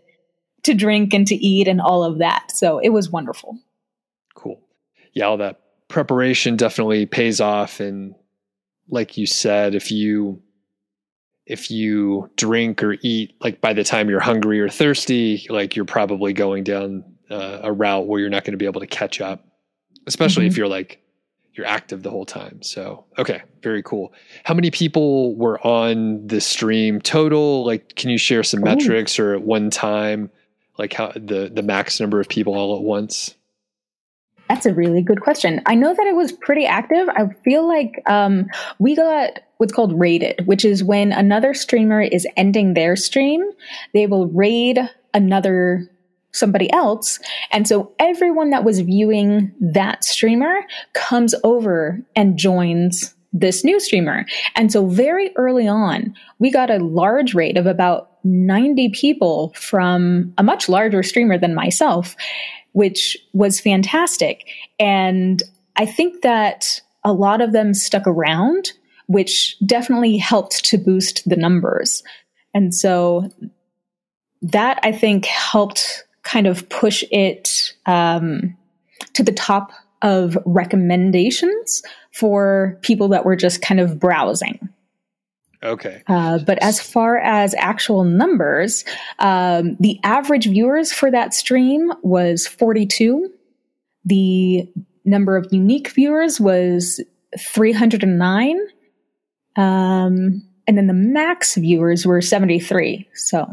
to 0.64 0.74
drink 0.74 1.14
and 1.14 1.27
to 1.27 1.35
eat 1.35 1.68
and 1.68 1.81
all 1.81 2.05
of 2.05 2.18
that. 2.18 2.50
So 2.50 2.79
it 2.79 2.90
was 2.90 3.11
wonderful. 3.11 3.59
Cool. 4.35 4.61
Yeah, 5.12 5.27
all 5.27 5.37
that 5.38 5.61
preparation 5.88 6.57
definitely 6.57 7.07
pays 7.07 7.40
off. 7.40 7.81
And 7.81 8.14
like 8.88 9.16
you 9.16 9.27
said, 9.27 9.74
if 9.74 9.90
you 9.90 10.42
if 11.46 11.70
you 11.70 12.31
drink 12.37 12.83
or 12.83 12.96
eat 13.03 13.35
like 13.40 13.61
by 13.61 13.74
the 13.74 13.85
time 13.85 14.09
you're 14.09 14.20
hungry 14.20 14.61
or 14.61 14.68
thirsty, 14.68 15.46
like 15.50 15.77
you're 15.77 15.85
probably 15.85 16.33
going 16.33 16.64
down 16.64 17.05
uh, 17.31 17.61
a 17.62 17.72
route 17.72 18.07
where 18.07 18.20
you're 18.20 18.31
not 18.31 18.44
going 18.44 18.53
to 18.53 18.59
be 18.59 18.64
able 18.64 18.81
to 18.81 18.87
catch 18.87 19.20
up, 19.20 19.46
especially 20.07 20.44
mm-hmm. 20.44 20.53
if 20.53 20.57
you're 20.57 20.68
like 20.68 21.00
you're 21.55 21.66
active 21.66 22.03
the 22.03 22.11
whole 22.11 22.27
time. 22.27 22.62
So, 22.62 23.05
okay, 23.16 23.42
very 23.62 23.83
cool. 23.83 24.12
How 24.42 24.55
many 24.55 24.70
people 24.70 25.37
were 25.37 25.64
on 25.64 26.27
the 26.27 26.40
stream 26.40 27.00
total? 27.00 27.64
Like, 27.64 27.94
can 27.94 28.11
you 28.11 28.18
share 28.18 28.42
some 28.42 28.61
Ooh. 28.61 28.64
metrics 28.64 29.18
or 29.18 29.35
at 29.35 29.42
one 29.42 29.70
time? 29.70 30.31
Like 30.78 30.92
how 30.92 31.12
the 31.14 31.50
the 31.52 31.62
max 31.62 32.00
number 32.00 32.20
of 32.20 32.28
people 32.28 32.54
all 32.54 32.76
at 32.76 32.82
once? 32.82 33.34
That's 34.48 34.66
a 34.66 34.74
really 34.74 35.02
good 35.02 35.20
question. 35.22 35.62
I 35.66 35.74
know 35.74 35.94
that 35.94 36.06
it 36.06 36.14
was 36.14 36.32
pretty 36.32 36.66
active. 36.66 37.08
I 37.08 37.28
feel 37.44 37.66
like 37.66 38.02
um, 38.06 38.46
we 38.78 38.94
got 38.94 39.40
what's 39.56 39.72
called 39.72 39.98
raided, 39.98 40.46
which 40.46 40.64
is 40.64 40.84
when 40.84 41.12
another 41.12 41.54
streamer 41.54 42.02
is 42.02 42.26
ending 42.37 42.74
their 42.74 42.96
stream, 42.96 43.42
they 43.94 44.06
will 44.06 44.26
raid 44.28 44.78
another 45.14 45.88
somebody 46.32 46.70
else. 46.72 47.20
And 47.52 47.66
so 47.66 47.92
everyone 47.98 48.50
that 48.50 48.64
was 48.64 48.80
viewing 48.80 49.52
that 49.60 50.04
streamer 50.04 50.60
comes 50.92 51.34
over 51.44 52.00
and 52.16 52.37
joins 52.37 53.14
this 53.32 53.64
new 53.64 53.80
streamer. 53.80 54.26
And 54.56 54.70
so 54.70 54.87
very 54.87 55.32
early 55.37 55.66
on, 55.66 56.14
we 56.38 56.50
got 56.50 56.70
a 56.70 56.78
large 56.78 57.34
raid 57.34 57.56
of 57.56 57.66
about 57.66 58.10
90 58.24 58.90
people 58.90 59.52
from 59.54 60.32
a 60.38 60.42
much 60.42 60.68
larger 60.68 61.02
streamer 61.02 61.38
than 61.38 61.54
myself, 61.54 62.16
which 62.72 63.16
was 63.32 63.60
fantastic. 63.60 64.46
And 64.80 65.42
I 65.76 65.87
think 65.87 66.22
that 66.22 66.80
a 67.04 67.12
lot 67.12 67.40
of 67.40 67.52
them 67.52 67.74
stuck 67.74 68.06
around, 68.06 68.72
which 69.06 69.56
definitely 69.66 70.16
helped 70.16 70.64
to 70.66 70.78
boost 70.78 71.28
the 71.28 71.37
numbers. 71.37 72.02
And 72.54 72.74
so 72.74 73.28
that 74.42 74.78
I 74.82 74.92
think 74.92 75.26
helped 75.26 76.04
kind 76.22 76.46
of 76.46 76.68
push 76.68 77.04
it 77.10 77.72
um, 77.87 78.56
to 79.12 79.22
the 79.22 79.32
top 79.32 79.72
of 80.02 80.38
recommendations 80.44 81.82
for 82.12 82.78
people 82.82 83.08
that 83.08 83.24
were 83.24 83.37
just 83.37 83.62
kind 83.62 83.80
of 83.80 83.98
browsing. 83.98 84.68
Okay. 85.64 86.03
Uh, 86.07 86.38
but 86.38 86.59
as 86.62 86.81
far 86.81 87.16
as 87.18 87.55
actual 87.55 88.05
numbers, 88.05 88.85
um, 89.18 89.77
the 89.81 89.98
average 90.05 90.46
viewers 90.46 90.92
for 90.92 91.11
that 91.11 91.33
stream 91.33 91.90
was 92.03 92.46
42. 92.46 93.33
The 94.05 94.68
number 95.07 95.37
of 95.37 95.46
unique 95.50 95.88
viewers 95.88 96.38
was 96.38 97.00
309. 97.38 98.61
Um, 99.57 100.46
and 100.66 100.79
then 100.79 100.87
the 100.87 100.92
max 100.92 101.55
viewers 101.55 102.07
were 102.07 102.20
73. 102.20 103.09
So 103.14 103.48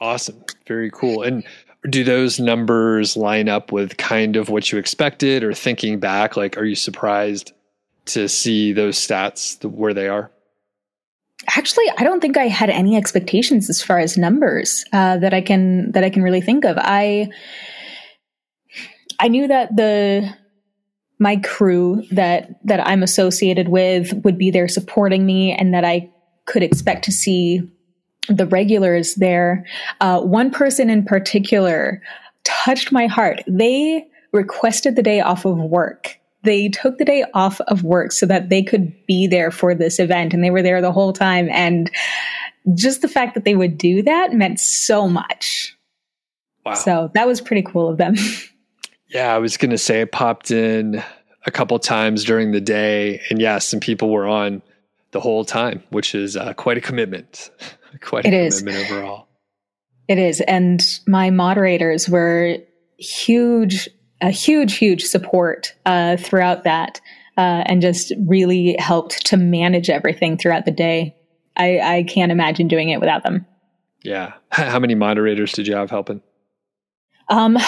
awesome. 0.00 0.44
Very 0.66 0.90
cool. 0.90 1.22
And 1.22 1.44
do 1.88 2.04
those 2.04 2.38
numbers 2.38 3.16
line 3.16 3.48
up 3.48 3.72
with 3.72 3.96
kind 3.96 4.36
of 4.36 4.50
what 4.50 4.70
you 4.70 4.78
expected 4.78 5.42
or 5.42 5.52
thinking 5.52 5.98
back? 5.98 6.36
Like, 6.36 6.56
are 6.58 6.64
you 6.64 6.74
surprised 6.74 7.52
to 8.06 8.28
see 8.28 8.72
those 8.72 8.98
stats 8.98 9.64
where 9.64 9.94
they 9.94 10.08
are? 10.08 10.30
Actually, 11.56 11.84
I 11.96 12.04
don't 12.04 12.20
think 12.20 12.36
I 12.36 12.48
had 12.48 12.68
any 12.68 12.96
expectations 12.96 13.70
as 13.70 13.80
far 13.80 13.98
as 13.98 14.18
numbers 14.18 14.84
uh, 14.92 15.18
that 15.18 15.32
I 15.32 15.40
can 15.40 15.92
that 15.92 16.02
I 16.02 16.10
can 16.10 16.22
really 16.22 16.40
think 16.40 16.64
of. 16.64 16.76
I 16.78 17.28
I 19.20 19.28
knew 19.28 19.46
that 19.46 19.74
the 19.76 20.34
my 21.20 21.36
crew 21.36 22.02
that 22.10 22.58
that 22.64 22.86
I'm 22.86 23.02
associated 23.02 23.68
with 23.68 24.12
would 24.24 24.36
be 24.36 24.50
there 24.50 24.68
supporting 24.68 25.26
me, 25.26 25.52
and 25.52 25.72
that 25.74 25.84
I 25.84 26.10
could 26.46 26.62
expect 26.62 27.04
to 27.04 27.12
see 27.12 27.62
the 28.28 28.46
regulars 28.46 29.14
there. 29.14 29.64
Uh, 30.00 30.20
one 30.20 30.50
person 30.50 30.90
in 30.90 31.04
particular 31.04 32.02
touched 32.44 32.92
my 32.92 33.06
heart. 33.06 33.42
They 33.46 34.06
requested 34.32 34.96
the 34.96 35.02
day 35.02 35.20
off 35.20 35.44
of 35.44 35.56
work. 35.56 36.17
They 36.44 36.68
took 36.68 36.98
the 36.98 37.04
day 37.04 37.24
off 37.34 37.60
of 37.62 37.82
work 37.82 38.12
so 38.12 38.26
that 38.26 38.48
they 38.48 38.62
could 38.62 38.92
be 39.06 39.26
there 39.26 39.50
for 39.50 39.74
this 39.74 39.98
event 39.98 40.32
and 40.32 40.42
they 40.42 40.50
were 40.50 40.62
there 40.62 40.80
the 40.80 40.92
whole 40.92 41.12
time. 41.12 41.48
And 41.50 41.90
just 42.74 43.02
the 43.02 43.08
fact 43.08 43.34
that 43.34 43.44
they 43.44 43.56
would 43.56 43.76
do 43.76 44.02
that 44.02 44.32
meant 44.32 44.60
so 44.60 45.08
much. 45.08 45.76
Wow. 46.64 46.74
So 46.74 47.10
that 47.14 47.26
was 47.26 47.40
pretty 47.40 47.62
cool 47.62 47.88
of 47.88 47.98
them. 47.98 48.14
Yeah, 49.08 49.34
I 49.34 49.38
was 49.38 49.56
going 49.56 49.70
to 49.70 49.78
say 49.78 50.02
it 50.02 50.12
popped 50.12 50.50
in 50.50 51.02
a 51.46 51.50
couple 51.50 51.78
times 51.78 52.24
during 52.24 52.52
the 52.52 52.60
day. 52.60 53.22
And 53.30 53.40
yes, 53.40 53.40
yeah, 53.40 53.58
some 53.58 53.80
people 53.80 54.10
were 54.10 54.26
on 54.26 54.62
the 55.12 55.20
whole 55.20 55.44
time, 55.44 55.82
which 55.90 56.14
is 56.14 56.36
uh, 56.36 56.52
quite 56.54 56.76
a 56.76 56.80
commitment. 56.80 57.50
quite 58.02 58.26
a 58.26 58.28
it 58.28 58.50
commitment 58.50 58.76
is. 58.76 58.90
overall. 58.90 59.28
It 60.08 60.18
is. 60.18 60.40
And 60.42 60.82
my 61.06 61.30
moderators 61.30 62.08
were 62.08 62.58
huge, 62.98 63.88
a 64.20 64.30
huge, 64.30 64.76
huge 64.76 65.04
support 65.04 65.74
uh, 65.86 66.16
throughout 66.16 66.64
that 66.64 67.00
uh, 67.36 67.62
and 67.66 67.80
just 67.80 68.12
really 68.26 68.76
helped 68.78 69.24
to 69.26 69.36
manage 69.36 69.88
everything 69.88 70.36
throughout 70.36 70.64
the 70.64 70.72
day. 70.72 71.14
I, 71.56 71.78
I 71.78 72.02
can't 72.04 72.32
imagine 72.32 72.68
doing 72.68 72.90
it 72.90 73.00
without 73.00 73.22
them. 73.22 73.46
Yeah. 74.02 74.34
How 74.50 74.78
many 74.78 74.94
moderators 74.94 75.52
did 75.52 75.66
you 75.66 75.76
have 75.76 75.90
helping? 75.90 76.22
Um, 77.28 77.58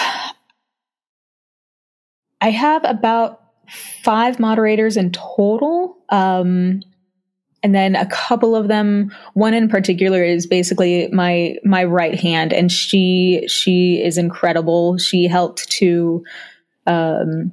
I 2.41 2.49
have 2.49 2.83
about 2.83 3.41
five 4.03 4.39
moderators 4.39 4.97
in 4.97 5.11
total. 5.11 5.97
Um, 6.09 6.81
and 7.63 7.75
then 7.75 7.95
a 7.95 8.07
couple 8.07 8.55
of 8.55 8.67
them 8.67 9.11
one 9.33 9.53
in 9.53 9.69
particular 9.69 10.23
is 10.23 10.47
basically 10.47 11.07
my 11.11 11.55
my 11.63 11.83
right 11.83 12.19
hand. 12.19 12.53
And 12.53 12.71
she 12.71 13.45
she 13.47 14.01
is 14.03 14.17
incredible. 14.17 14.97
She 14.97 15.27
helped 15.27 15.69
to 15.71 16.23
um 16.87 17.51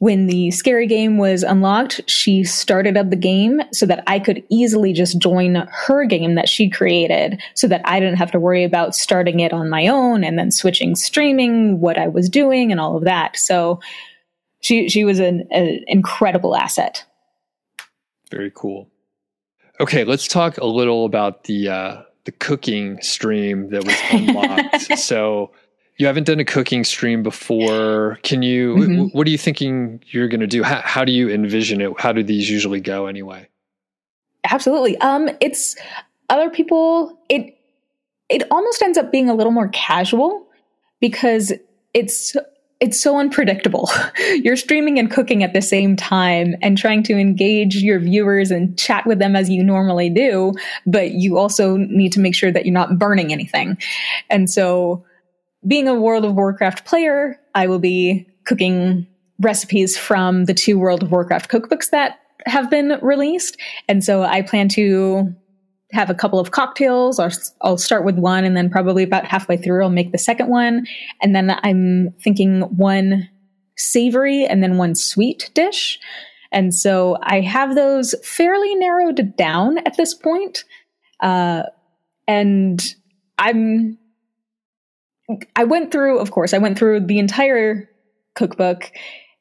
when 0.00 0.28
the 0.28 0.52
scary 0.52 0.86
game 0.86 1.18
was 1.18 1.42
unlocked 1.42 2.00
she 2.08 2.44
started 2.44 2.96
up 2.96 3.10
the 3.10 3.16
game 3.16 3.60
so 3.72 3.84
that 3.84 4.02
i 4.06 4.18
could 4.18 4.42
easily 4.48 4.92
just 4.92 5.18
join 5.18 5.56
her 5.70 6.04
game 6.04 6.36
that 6.36 6.48
she 6.48 6.70
created 6.70 7.38
so 7.54 7.66
that 7.66 7.82
i 7.84 7.98
didn't 7.98 8.16
have 8.16 8.30
to 8.30 8.38
worry 8.38 8.62
about 8.62 8.94
starting 8.94 9.40
it 9.40 9.52
on 9.52 9.68
my 9.68 9.88
own 9.88 10.22
and 10.24 10.38
then 10.38 10.52
switching 10.52 10.94
streaming 10.94 11.80
what 11.80 11.98
i 11.98 12.06
was 12.06 12.30
doing 12.30 12.70
and 12.70 12.80
all 12.80 12.96
of 12.96 13.04
that. 13.04 13.36
So 13.36 13.80
she 14.60 14.88
she 14.88 15.04
was 15.04 15.18
an, 15.18 15.46
an 15.50 15.84
incredible 15.86 16.56
asset. 16.56 17.04
Very 18.30 18.52
cool 18.54 18.90
Okay, 19.80 20.04
let's 20.04 20.26
talk 20.26 20.58
a 20.58 20.66
little 20.66 21.04
about 21.04 21.44
the 21.44 21.68
uh, 21.68 22.02
the 22.24 22.32
cooking 22.32 23.00
stream 23.00 23.70
that 23.70 23.84
was 23.84 23.96
unlocked. 24.10 24.98
so 24.98 25.50
you 25.98 26.06
haven't 26.06 26.24
done 26.24 26.40
a 26.40 26.44
cooking 26.44 26.84
stream 26.84 27.22
before. 27.22 28.18
Can 28.22 28.42
you? 28.42 28.74
Mm-hmm. 28.74 28.92
W- 28.96 29.10
what 29.10 29.26
are 29.26 29.30
you 29.30 29.38
thinking 29.38 30.02
you're 30.06 30.28
going 30.28 30.40
to 30.40 30.46
do? 30.46 30.62
How, 30.62 30.80
how 30.84 31.04
do 31.04 31.12
you 31.12 31.28
envision 31.28 31.80
it? 31.80 31.92
How 31.98 32.12
do 32.12 32.22
these 32.22 32.50
usually 32.50 32.80
go 32.80 33.06
anyway? 33.06 33.48
Absolutely. 34.50 34.96
Um, 34.98 35.28
it's 35.40 35.76
other 36.28 36.50
people. 36.50 37.18
It 37.28 37.56
it 38.28 38.42
almost 38.50 38.82
ends 38.82 38.98
up 38.98 39.10
being 39.10 39.28
a 39.28 39.34
little 39.34 39.52
more 39.52 39.68
casual 39.68 40.46
because 41.00 41.52
it's 41.94 42.36
it's 42.80 43.00
so 43.00 43.18
unpredictable. 43.18 43.90
You're 44.34 44.56
streaming 44.56 44.98
and 44.98 45.10
cooking 45.10 45.42
at 45.42 45.52
the 45.52 45.62
same 45.62 45.96
time 45.96 46.54
and 46.62 46.78
trying 46.78 47.02
to 47.04 47.18
engage 47.18 47.76
your 47.76 47.98
viewers 47.98 48.50
and 48.50 48.78
chat 48.78 49.04
with 49.06 49.18
them 49.18 49.34
as 49.34 49.50
you 49.50 49.64
normally 49.64 50.10
do, 50.10 50.52
but 50.86 51.12
you 51.12 51.38
also 51.38 51.76
need 51.76 52.12
to 52.12 52.20
make 52.20 52.34
sure 52.34 52.52
that 52.52 52.66
you're 52.66 52.72
not 52.72 52.98
burning 52.98 53.32
anything. 53.32 53.78
And 54.30 54.48
so, 54.48 55.04
being 55.66 55.88
a 55.88 55.94
World 55.94 56.24
of 56.24 56.34
Warcraft 56.34 56.84
player, 56.84 57.38
I 57.54 57.66
will 57.66 57.80
be 57.80 58.28
cooking 58.44 59.08
recipes 59.40 59.98
from 59.98 60.44
the 60.44 60.54
two 60.54 60.78
World 60.78 61.02
of 61.02 61.10
Warcraft 61.10 61.50
cookbooks 61.50 61.90
that 61.90 62.20
have 62.46 62.70
been 62.70 62.98
released. 63.02 63.56
And 63.88 64.04
so, 64.04 64.22
I 64.22 64.42
plan 64.42 64.68
to 64.70 65.34
have 65.92 66.10
a 66.10 66.14
couple 66.14 66.38
of 66.38 66.50
cocktails 66.50 67.18
or 67.18 67.30
I'll 67.62 67.78
start 67.78 68.04
with 68.04 68.18
one 68.18 68.44
and 68.44 68.56
then 68.56 68.68
probably 68.68 69.02
about 69.02 69.24
halfway 69.24 69.56
through 69.56 69.82
I'll 69.82 69.90
make 69.90 70.12
the 70.12 70.18
second 70.18 70.48
one. 70.48 70.86
And 71.22 71.34
then 71.34 71.58
I'm 71.62 72.12
thinking 72.22 72.62
one 72.76 73.28
savory 73.76 74.44
and 74.44 74.62
then 74.62 74.76
one 74.76 74.94
sweet 74.94 75.50
dish. 75.54 75.98
And 76.52 76.74
so 76.74 77.16
I 77.22 77.40
have 77.40 77.74
those 77.74 78.14
fairly 78.22 78.74
narrowed 78.74 79.34
down 79.36 79.78
at 79.78 79.96
this 79.96 80.14
point. 80.14 80.64
Uh, 81.20 81.62
and 82.26 82.82
I'm, 83.38 83.98
I 85.56 85.64
went 85.64 85.90
through, 85.90 86.18
of 86.18 86.30
course, 86.30 86.52
I 86.52 86.58
went 86.58 86.78
through 86.78 87.06
the 87.06 87.18
entire 87.18 87.88
cookbook 88.34 88.90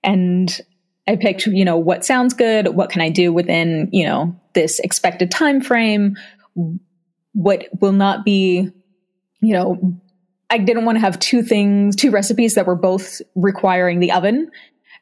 and 0.04 0.60
I 1.08 1.16
picked, 1.16 1.46
you 1.48 1.64
know, 1.64 1.78
what 1.78 2.04
sounds 2.04 2.34
good, 2.34 2.76
what 2.76 2.90
can 2.90 3.02
I 3.02 3.10
do 3.10 3.32
within, 3.32 3.90
you 3.94 4.06
know, 4.06 4.36
this 4.54 4.80
expected 4.80 5.32
time 5.32 5.62
frame, 5.62 6.18
what 7.34 7.68
will 7.82 7.92
not 7.92 8.26
be, 8.26 8.70
you 9.42 9.54
know, 9.54 10.00
I 10.50 10.58
didn't 10.58 10.86
want 10.86 10.96
to 10.96 11.02
have 11.02 11.20
two 11.20 11.44
things, 11.44 11.96
two 11.96 12.10
recipes 12.10 12.56
that 12.56 12.66
were 12.66 12.76
both 12.76 13.22
requiring 13.36 14.00
the 14.00 14.12
oven. 14.12 14.50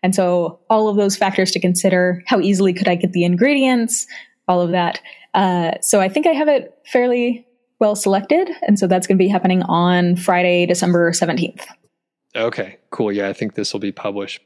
And 0.03 0.13
so 0.13 0.59
all 0.69 0.87
of 0.87 0.97
those 0.97 1.15
factors 1.15 1.51
to 1.51 1.59
consider, 1.59 2.23
how 2.27 2.39
easily 2.39 2.73
could 2.73 2.87
I 2.87 2.95
get 2.95 3.13
the 3.13 3.23
ingredients, 3.23 4.05
all 4.47 4.61
of 4.61 4.71
that. 4.71 4.99
Uh, 5.33 5.73
so 5.81 6.01
I 6.01 6.09
think 6.09 6.27
I 6.27 6.31
have 6.31 6.47
it 6.47 6.77
fairly 6.85 7.45
well 7.79 7.95
selected. 7.95 8.49
And 8.67 8.79
so 8.79 8.87
that's 8.87 9.07
going 9.07 9.17
to 9.17 9.23
be 9.23 9.27
happening 9.27 9.61
on 9.63 10.15
Friday, 10.15 10.65
December 10.65 11.11
17th. 11.11 11.65
Okay, 12.35 12.77
cool. 12.89 13.11
Yeah, 13.11 13.29
I 13.29 13.33
think 13.33 13.55
this 13.55 13.71
will 13.71 13.79
be 13.79 13.91
published 13.91 14.41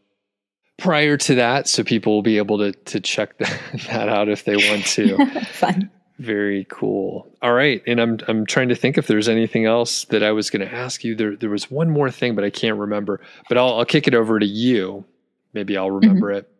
prior 0.77 1.17
to 1.17 1.35
that. 1.35 1.67
So 1.67 1.83
people 1.83 2.13
will 2.13 2.21
be 2.21 2.37
able 2.37 2.57
to, 2.59 2.71
to 2.71 2.99
check 2.99 3.37
that 3.87 4.09
out 4.09 4.29
if 4.29 4.43
they 4.43 4.55
want 4.55 4.85
to. 4.87 5.25
Fun 5.51 5.89
Very 6.19 6.67
cool. 6.69 7.33
All 7.41 7.53
right, 7.53 7.81
and 7.87 8.01
I'm 8.01 8.19
I'm 8.27 8.45
trying 8.45 8.67
to 8.67 8.75
think 8.75 8.97
if 8.97 9.07
there's 9.07 9.29
anything 9.29 9.63
else 9.65 10.03
that 10.05 10.21
I 10.21 10.33
was 10.33 10.49
going 10.49 10.67
to 10.67 10.73
ask 10.73 11.05
you. 11.05 11.15
There 11.15 11.37
there 11.37 11.49
was 11.49 11.71
one 11.71 11.89
more 11.89 12.11
thing, 12.11 12.35
but 12.35 12.43
I 12.43 12.49
can't 12.49 12.77
remember. 12.77 13.21
But 13.47 13.57
I'll 13.57 13.75
I'll 13.75 13.85
kick 13.85 14.05
it 14.05 14.13
over 14.13 14.37
to 14.37 14.45
you. 14.45 15.05
Maybe 15.53 15.77
I'll 15.77 15.89
remember 15.89 16.27
mm-hmm. 16.27 16.39
it. 16.39 16.51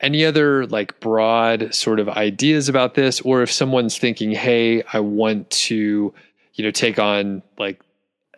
Any 0.00 0.24
other 0.24 0.66
like 0.66 0.98
broad 0.98 1.74
sort 1.74 2.00
of 2.00 2.08
ideas 2.08 2.70
about 2.70 2.94
this, 2.94 3.20
or 3.20 3.42
if 3.42 3.52
someone's 3.52 3.98
thinking, 3.98 4.30
"Hey, 4.30 4.82
I 4.90 5.00
want 5.00 5.50
to, 5.50 6.14
you 6.54 6.64
know, 6.64 6.70
take 6.70 6.98
on 6.98 7.42
like 7.58 7.82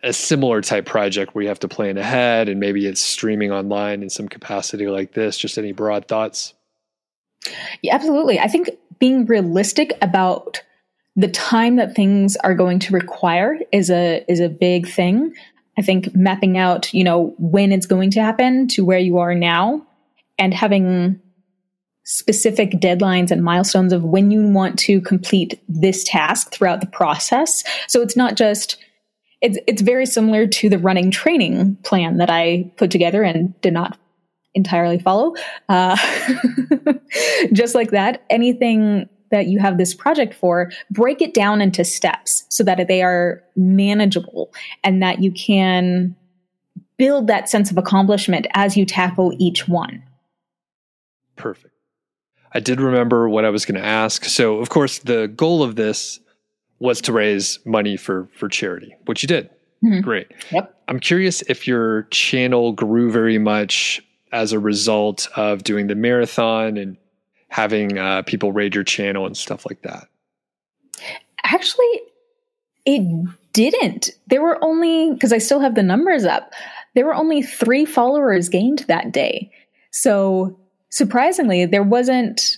a 0.03 0.11
similar 0.11 0.61
type 0.61 0.85
project 0.85 1.33
where 1.33 1.43
you 1.43 1.47
have 1.47 1.59
to 1.59 1.69
plan 1.69 1.97
ahead, 1.97 2.49
and 2.49 2.59
maybe 2.59 2.85
it's 2.85 2.99
streaming 2.99 3.53
online 3.53 4.03
in 4.03 4.09
some 4.09 4.27
capacity 4.27 4.87
like 4.87 5.13
this." 5.13 5.37
Just 5.37 5.57
any 5.57 5.71
broad 5.71 6.09
thoughts? 6.09 6.53
Yeah, 7.81 7.95
absolutely. 7.95 8.39
I 8.39 8.49
think 8.49 8.71
being 8.99 9.25
realistic 9.25 9.93
about 10.01 10.61
the 11.15 11.27
time 11.27 11.77
that 11.77 11.95
things 11.95 12.35
are 12.37 12.53
going 12.53 12.79
to 12.79 12.93
require 12.93 13.59
is 13.71 13.89
a 13.89 14.23
is 14.27 14.39
a 14.39 14.49
big 14.49 14.87
thing. 14.87 15.33
I 15.77 15.81
think 15.81 16.13
mapping 16.15 16.57
out, 16.57 16.93
you 16.93 17.03
know, 17.03 17.33
when 17.37 17.71
it's 17.71 17.85
going 17.85 18.11
to 18.11 18.21
happen 18.21 18.67
to 18.69 18.83
where 18.83 18.99
you 18.99 19.17
are 19.17 19.33
now 19.33 19.85
and 20.37 20.53
having 20.53 21.19
specific 22.03 22.71
deadlines 22.71 23.31
and 23.31 23.43
milestones 23.43 23.93
of 23.93 24.03
when 24.03 24.31
you 24.31 24.47
want 24.47 24.79
to 24.79 24.99
complete 25.01 25.61
this 25.67 26.03
task 26.03 26.51
throughout 26.51 26.81
the 26.81 26.87
process. 26.87 27.63
So 27.87 28.01
it's 28.01 28.15
not 28.15 28.35
just 28.35 28.77
it's 29.41 29.57
it's 29.67 29.81
very 29.81 30.05
similar 30.05 30.47
to 30.47 30.69
the 30.69 30.79
running 30.79 31.11
training 31.11 31.77
plan 31.83 32.17
that 32.17 32.29
I 32.29 32.71
put 32.77 32.91
together 32.91 33.23
and 33.23 33.59
did 33.61 33.73
not 33.73 33.97
entirely 34.53 34.99
follow. 34.99 35.33
Uh, 35.67 35.97
just 37.53 37.75
like 37.75 37.91
that, 37.91 38.23
anything 38.29 39.07
that 39.31 39.47
you 39.47 39.59
have 39.59 39.77
this 39.77 39.93
project 39.93 40.33
for, 40.33 40.71
break 40.89 41.21
it 41.21 41.33
down 41.33 41.61
into 41.61 41.83
steps 41.83 42.45
so 42.49 42.63
that 42.63 42.87
they 42.87 43.01
are 43.01 43.43
manageable 43.55 44.51
and 44.83 45.01
that 45.03 45.21
you 45.21 45.31
can 45.31 46.15
build 46.97 47.27
that 47.27 47.49
sense 47.49 47.71
of 47.71 47.77
accomplishment 47.77 48.47
as 48.53 48.75
you 48.75 48.85
tackle 48.85 49.33
each 49.37 49.67
one. 49.67 50.03
Perfect. 51.35 51.73
I 52.51 52.59
did 52.59 52.81
remember 52.81 53.29
what 53.29 53.45
I 53.45 53.49
was 53.49 53.65
going 53.65 53.79
to 53.79 53.85
ask. 53.85 54.25
So, 54.25 54.57
of 54.57 54.69
course, 54.69 54.99
the 54.99 55.27
goal 55.27 55.61
of 55.63 55.75
this 55.75 56.19
was 56.79 56.99
to 57.01 57.13
raise 57.13 57.59
money 57.65 57.95
for 57.95 58.27
for 58.33 58.49
charity, 58.49 58.95
which 59.05 59.21
you 59.21 59.27
did. 59.27 59.49
Mm-hmm. 59.83 60.01
Great. 60.01 60.27
Yep. 60.51 60.75
I'm 60.87 60.99
curious 60.99 61.41
if 61.43 61.67
your 61.67 62.03
channel 62.03 62.73
grew 62.73 63.11
very 63.11 63.37
much 63.37 64.01
as 64.31 64.51
a 64.51 64.59
result 64.59 65.27
of 65.35 65.63
doing 65.63 65.87
the 65.87 65.95
marathon 65.95 66.77
and 66.77 66.97
having 67.47 67.97
uh, 67.97 68.21
people 68.23 68.51
raid 68.51 68.75
your 68.75 68.83
channel 68.83 69.25
and 69.25 69.35
stuff 69.35 69.65
like 69.67 69.81
that? 69.81 70.07
Actually, 71.43 72.01
it 72.85 73.27
didn't. 73.53 74.11
There 74.27 74.41
were 74.41 74.63
only, 74.63 75.13
because 75.13 75.33
I 75.33 75.37
still 75.39 75.59
have 75.59 75.75
the 75.75 75.83
numbers 75.83 76.25
up, 76.25 76.53
there 76.95 77.05
were 77.05 77.15
only 77.15 77.41
three 77.41 77.85
followers 77.85 78.49
gained 78.49 78.79
that 78.87 79.11
day. 79.11 79.51
So 79.91 80.59
surprisingly, 80.89 81.65
there 81.65 81.83
wasn't 81.83 82.57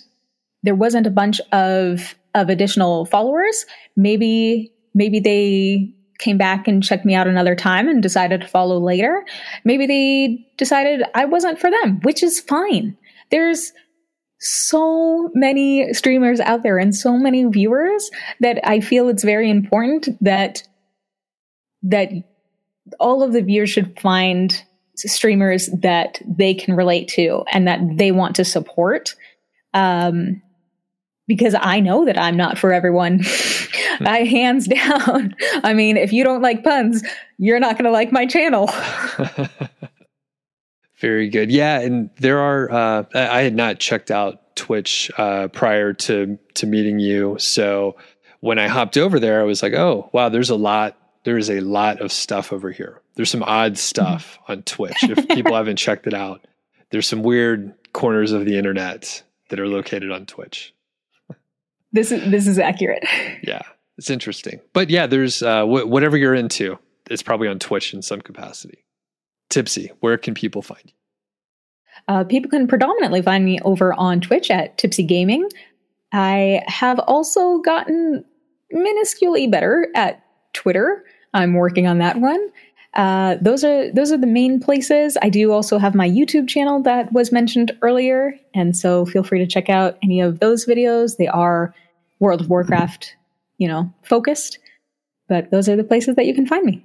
there 0.64 0.74
wasn't 0.74 1.06
a 1.06 1.10
bunch 1.10 1.40
of 1.52 2.14
of 2.34 2.48
additional 2.48 3.04
followers. 3.06 3.66
Maybe 3.96 4.72
maybe 4.94 5.20
they 5.20 5.92
came 6.22 6.38
back 6.38 6.66
and 6.68 6.82
checked 6.82 7.04
me 7.04 7.14
out 7.14 7.26
another 7.26 7.54
time 7.54 7.88
and 7.88 8.02
decided 8.02 8.40
to 8.40 8.46
follow 8.46 8.78
later. 8.78 9.24
Maybe 9.64 9.86
they 9.86 10.46
decided 10.56 11.02
I 11.14 11.24
wasn't 11.24 11.58
for 11.58 11.70
them, 11.70 12.00
which 12.02 12.22
is 12.22 12.40
fine. 12.40 12.96
There's 13.30 13.72
so 14.38 15.30
many 15.34 15.92
streamers 15.92 16.40
out 16.40 16.62
there 16.62 16.78
and 16.78 16.94
so 16.94 17.16
many 17.16 17.44
viewers 17.44 18.10
that 18.40 18.58
I 18.64 18.80
feel 18.80 19.08
it's 19.08 19.24
very 19.24 19.48
important 19.50 20.08
that 20.20 20.66
that 21.84 22.10
all 22.98 23.22
of 23.22 23.32
the 23.32 23.42
viewers 23.42 23.70
should 23.70 23.98
find 24.00 24.62
streamers 24.96 25.68
that 25.80 26.20
they 26.26 26.54
can 26.54 26.76
relate 26.76 27.08
to 27.08 27.44
and 27.52 27.66
that 27.66 27.80
they 27.96 28.12
want 28.12 28.36
to 28.36 28.44
support. 28.44 29.14
Um, 29.74 30.42
because 31.36 31.54
I 31.58 31.80
know 31.80 32.04
that 32.04 32.18
I'm 32.18 32.36
not 32.36 32.58
for 32.58 32.72
everyone. 32.72 33.22
I 34.00 34.24
hands 34.24 34.66
down. 34.68 35.34
I 35.62 35.72
mean, 35.72 35.96
if 35.96 36.12
you 36.12 36.24
don't 36.24 36.42
like 36.42 36.62
puns, 36.62 37.02
you're 37.38 37.60
not 37.60 37.76
going 37.76 37.84
to 37.84 37.90
like 37.90 38.12
my 38.12 38.26
channel. 38.26 38.70
Very 40.98 41.28
good. 41.28 41.50
Yeah, 41.50 41.80
and 41.80 42.10
there 42.18 42.38
are. 42.38 42.70
Uh, 42.70 43.04
I 43.14 43.42
had 43.42 43.54
not 43.54 43.78
checked 43.78 44.10
out 44.10 44.54
Twitch 44.56 45.10
uh, 45.16 45.48
prior 45.48 45.92
to 45.94 46.38
to 46.54 46.66
meeting 46.66 46.98
you, 46.98 47.36
so 47.38 47.96
when 48.40 48.58
I 48.58 48.68
hopped 48.68 48.96
over 48.96 49.18
there, 49.18 49.40
I 49.40 49.44
was 49.44 49.62
like, 49.62 49.72
"Oh, 49.72 50.10
wow! 50.12 50.28
There's 50.28 50.50
a 50.50 50.54
lot. 50.54 50.96
There's 51.24 51.50
a 51.50 51.60
lot 51.60 52.00
of 52.00 52.12
stuff 52.12 52.52
over 52.52 52.70
here. 52.70 53.00
There's 53.14 53.30
some 53.30 53.42
odd 53.42 53.78
stuff 53.78 54.38
on 54.48 54.62
Twitch. 54.62 55.02
If 55.02 55.28
people 55.28 55.54
haven't 55.54 55.76
checked 55.76 56.06
it 56.06 56.14
out, 56.14 56.46
there's 56.90 57.08
some 57.08 57.22
weird 57.22 57.74
corners 57.92 58.32
of 58.32 58.44
the 58.44 58.56
internet 58.56 59.22
that 59.48 59.58
are 59.58 59.66
located 59.66 60.12
on 60.12 60.26
Twitch." 60.26 60.72
This 61.92 62.12
is 62.12 62.30
this 62.30 62.46
is 62.46 62.58
accurate. 62.58 63.04
Yeah, 63.42 63.62
it's 63.98 64.08
interesting. 64.10 64.60
But 64.72 64.88
yeah, 64.88 65.06
there's 65.06 65.42
uh, 65.42 65.64
wh- 65.64 65.88
whatever 65.88 66.16
you're 66.16 66.34
into. 66.34 66.78
It's 67.10 67.22
probably 67.22 67.48
on 67.48 67.58
Twitch 67.58 67.92
in 67.92 68.00
some 68.02 68.20
capacity. 68.20 68.84
Tipsy, 69.50 69.90
where 70.00 70.16
can 70.16 70.34
people 70.34 70.62
find 70.62 70.80
you? 70.84 70.92
Uh, 72.08 72.24
people 72.24 72.50
can 72.50 72.66
predominantly 72.68 73.20
find 73.20 73.44
me 73.44 73.58
over 73.64 73.92
on 73.94 74.20
Twitch 74.20 74.50
at 74.50 74.78
Tipsy 74.78 75.02
Gaming. 75.02 75.48
I 76.12 76.62
have 76.68 76.98
also 77.00 77.58
gotten 77.58 78.24
minusculely 78.72 79.50
better 79.50 79.88
at 79.94 80.24
Twitter. 80.52 81.04
I'm 81.34 81.54
working 81.54 81.86
on 81.86 81.98
that 81.98 82.20
one. 82.20 82.48
Uh, 82.94 83.36
those 83.40 83.64
are 83.64 83.90
those 83.92 84.12
are 84.12 84.18
the 84.18 84.26
main 84.26 84.60
places. 84.60 85.16
I 85.22 85.30
do 85.30 85.52
also 85.52 85.78
have 85.78 85.94
my 85.94 86.08
YouTube 86.08 86.48
channel 86.48 86.82
that 86.82 87.12
was 87.12 87.32
mentioned 87.32 87.72
earlier, 87.80 88.34
and 88.54 88.76
so 88.76 89.06
feel 89.06 89.22
free 89.22 89.38
to 89.38 89.46
check 89.46 89.70
out 89.70 89.96
any 90.02 90.20
of 90.20 90.40
those 90.40 90.66
videos. 90.66 91.16
They 91.16 91.28
are 91.28 91.74
World 92.20 92.42
of 92.42 92.50
Warcraft, 92.50 93.16
you 93.56 93.66
know, 93.66 93.92
focused, 94.02 94.58
but 95.28 95.50
those 95.50 95.68
are 95.68 95.76
the 95.76 95.84
places 95.84 96.16
that 96.16 96.26
you 96.26 96.34
can 96.34 96.46
find 96.46 96.66
me. 96.66 96.84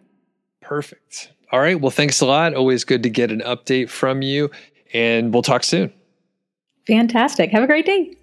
Perfect. 0.62 1.32
All 1.52 1.60
right. 1.60 1.80
Well, 1.80 1.92
thanks 1.92 2.22
a 2.22 2.26
lot. 2.26 2.54
Always 2.54 2.84
good 2.84 3.04
to 3.04 3.10
get 3.10 3.32
an 3.32 3.42
update 3.42 3.90
from 3.90 4.22
you, 4.22 4.50
and 4.94 5.34
we'll 5.34 5.44
talk 5.44 5.64
soon. 5.64 5.92
Fantastic. 6.88 7.52
Have 7.52 7.64
a 7.64 7.68
great 7.68 7.86
day. 7.86 8.17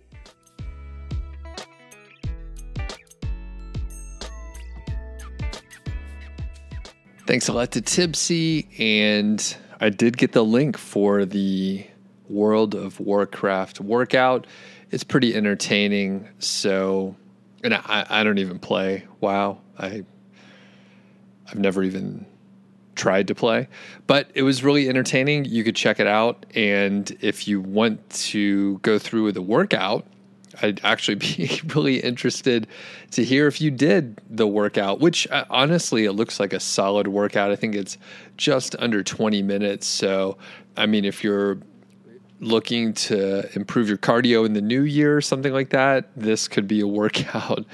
Thanks 7.27 7.49
a 7.49 7.55
lot 7.55 7.71
to 7.73 7.81
Tipsy. 7.81 8.69
And 8.79 9.57
I 9.81 9.89
did 9.89 10.19
get 10.19 10.33
the 10.33 10.45
link 10.45 10.77
for 10.77 11.25
the 11.25 11.87
World 12.29 12.75
of 12.75 13.01
Warcraft 13.01 13.81
workout. 13.81 14.47
It's 14.91 15.05
pretty 15.05 15.35
entertaining. 15.35 16.29
So, 16.39 17.17
and 17.63 17.73
I, 17.73 18.07
I 18.11 18.25
don't 18.25 18.37
even 18.37 18.59
play 18.59 19.07
WoW. 19.21 19.59
I, 19.79 20.05
I've 21.49 21.59
never 21.59 21.83
even 21.83 22.27
tried 22.95 23.29
to 23.29 23.35
play, 23.35 23.69
but 24.07 24.31
it 24.35 24.43
was 24.43 24.63
really 24.63 24.89
entertaining. 24.91 25.47
You 25.47 25.65
could 25.65 25.77
check 25.77 25.99
it 26.01 26.07
out. 26.07 26.45
And 26.55 27.11
if 27.23 27.49
you 27.49 27.59
want 27.59 28.09
to 28.11 28.79
go 28.79 28.99
through 28.99 29.33
the 29.33 29.43
workout, 29.43 30.07
I'd 30.63 30.81
actually 30.85 31.15
be 31.37 31.61
really 31.75 32.01
interested 32.01 32.67
to 33.13 33.25
hear 33.25 33.47
if 33.47 33.61
you 33.61 33.71
did 33.71 34.21
the 34.29 34.47
workout, 34.47 35.01
which 35.01 35.29
uh, 35.31 35.45
honestly, 35.51 36.05
it 36.05 36.13
looks 36.13 36.41
like 36.41 36.53
a 36.53 36.61
solid 36.61 37.09
workout. 37.09 37.51
I 37.51 37.57
think 37.57 37.75
it's 37.75 37.99
just 38.37 38.77
under 38.79 39.03
20 39.03 39.43
minutes. 39.43 39.87
So, 39.87 40.37
I 40.77 40.87
mean, 40.87 41.05
if 41.05 41.23
you're 41.23 41.59
looking 42.41 42.93
to 42.93 43.49
improve 43.55 43.89
your 43.89 43.97
cardio 43.97 44.45
in 44.45 44.53
the 44.53 44.61
new 44.61 44.83
year, 44.83 45.17
or 45.17 45.21
something 45.21 45.53
like 45.53 45.71
that, 45.71 46.11
this 46.17 46.49
could 46.49 46.69
be 46.69 46.81
a 46.81 46.87
workout 46.87 47.65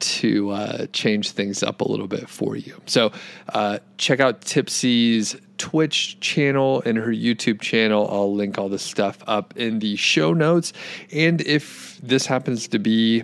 to 0.00 0.50
uh, 0.50 0.86
change 0.92 1.30
things 1.30 1.62
up 1.62 1.80
a 1.80 1.84
little 1.84 2.06
bit 2.06 2.28
for 2.28 2.56
you. 2.56 2.80
So, 2.86 3.12
uh, 3.50 3.78
check 3.98 4.20
out 4.20 4.42
Tipsy's 4.42 5.36
Twitch 5.62 6.18
channel 6.18 6.82
and 6.84 6.98
her 6.98 7.12
YouTube 7.12 7.60
channel. 7.60 8.08
I'll 8.10 8.34
link 8.34 8.58
all 8.58 8.68
this 8.68 8.82
stuff 8.82 9.18
up 9.28 9.56
in 9.56 9.78
the 9.78 9.94
show 9.94 10.32
notes. 10.32 10.72
And 11.12 11.40
if 11.40 12.00
this 12.02 12.26
happens 12.26 12.66
to 12.66 12.80
be 12.80 13.22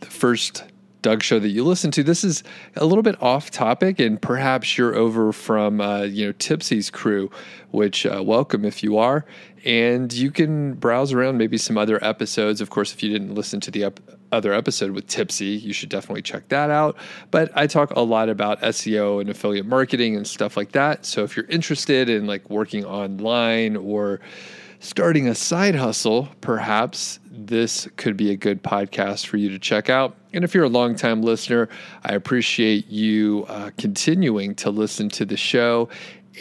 the 0.00 0.06
first 0.06 0.64
Doug 1.06 1.22
show 1.22 1.38
that 1.38 1.50
you 1.50 1.62
listen 1.62 1.92
to. 1.92 2.02
This 2.02 2.24
is 2.24 2.42
a 2.74 2.84
little 2.84 3.04
bit 3.04 3.22
off 3.22 3.52
topic, 3.52 4.00
and 4.00 4.20
perhaps 4.20 4.76
you're 4.76 4.96
over 4.96 5.32
from 5.32 5.80
uh, 5.80 6.02
you 6.02 6.26
know 6.26 6.32
Tipsy's 6.32 6.90
crew, 6.90 7.30
which 7.70 8.04
uh, 8.04 8.24
welcome 8.24 8.64
if 8.64 8.82
you 8.82 8.98
are, 8.98 9.24
and 9.64 10.12
you 10.12 10.32
can 10.32 10.74
browse 10.74 11.12
around 11.12 11.38
maybe 11.38 11.58
some 11.58 11.78
other 11.78 12.04
episodes. 12.04 12.60
Of 12.60 12.70
course, 12.70 12.92
if 12.92 13.04
you 13.04 13.10
didn't 13.12 13.36
listen 13.36 13.60
to 13.60 13.70
the 13.70 13.84
ep- 13.84 14.00
other 14.32 14.52
episode 14.52 14.90
with 14.90 15.06
Tipsy, 15.06 15.50
you 15.50 15.72
should 15.72 15.90
definitely 15.90 16.22
check 16.22 16.48
that 16.48 16.70
out. 16.70 16.96
But 17.30 17.52
I 17.54 17.68
talk 17.68 17.92
a 17.92 18.00
lot 18.00 18.28
about 18.28 18.60
SEO 18.62 19.20
and 19.20 19.30
affiliate 19.30 19.64
marketing 19.64 20.16
and 20.16 20.26
stuff 20.26 20.56
like 20.56 20.72
that. 20.72 21.06
So 21.06 21.22
if 21.22 21.36
you're 21.36 21.46
interested 21.46 22.08
in 22.08 22.26
like 22.26 22.50
working 22.50 22.84
online 22.84 23.76
or 23.76 24.18
starting 24.80 25.28
a 25.28 25.36
side 25.36 25.76
hustle, 25.76 26.30
perhaps 26.40 27.20
this 27.36 27.88
could 27.96 28.16
be 28.16 28.30
a 28.30 28.36
good 28.36 28.62
podcast 28.62 29.26
for 29.26 29.36
you 29.36 29.48
to 29.50 29.58
check 29.58 29.90
out. 29.90 30.16
And 30.32 30.44
if 30.44 30.54
you're 30.54 30.64
a 30.64 30.68
longtime 30.68 31.22
listener, 31.22 31.68
I 32.04 32.14
appreciate 32.14 32.88
you 32.88 33.44
uh, 33.48 33.70
continuing 33.76 34.54
to 34.56 34.70
listen 34.70 35.08
to 35.10 35.24
the 35.24 35.36
show 35.36 35.88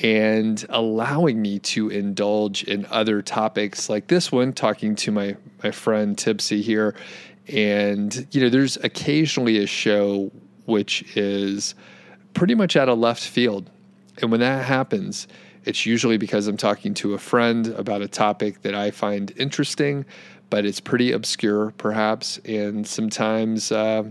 and 0.03 0.65
allowing 0.69 1.41
me 1.41 1.59
to 1.59 1.89
indulge 1.89 2.63
in 2.63 2.85
other 2.91 3.21
topics 3.21 3.89
like 3.89 4.07
this 4.07 4.31
one, 4.31 4.53
talking 4.53 4.95
to 4.95 5.11
my, 5.11 5.35
my 5.63 5.71
friend 5.71 6.17
Tipsy 6.17 6.61
here. 6.61 6.95
And, 7.47 8.27
you 8.31 8.41
know, 8.41 8.49
there's 8.49 8.77
occasionally 8.77 9.63
a 9.63 9.67
show 9.67 10.31
which 10.65 11.15
is 11.15 11.75
pretty 12.33 12.55
much 12.55 12.75
out 12.75 12.89
of 12.89 12.97
left 12.99 13.23
field. 13.23 13.69
And 14.21 14.31
when 14.31 14.39
that 14.39 14.65
happens, 14.65 15.27
it's 15.65 15.85
usually 15.85 16.17
because 16.17 16.47
I'm 16.47 16.57
talking 16.57 16.93
to 16.95 17.13
a 17.13 17.17
friend 17.17 17.67
about 17.67 18.01
a 18.01 18.07
topic 18.07 18.61
that 18.61 18.75
I 18.75 18.91
find 18.91 19.33
interesting, 19.37 20.05
but 20.49 20.65
it's 20.65 20.79
pretty 20.79 21.11
obscure, 21.11 21.71
perhaps. 21.77 22.37
And 22.45 22.85
sometimes, 22.85 23.71
uh, 23.71 24.03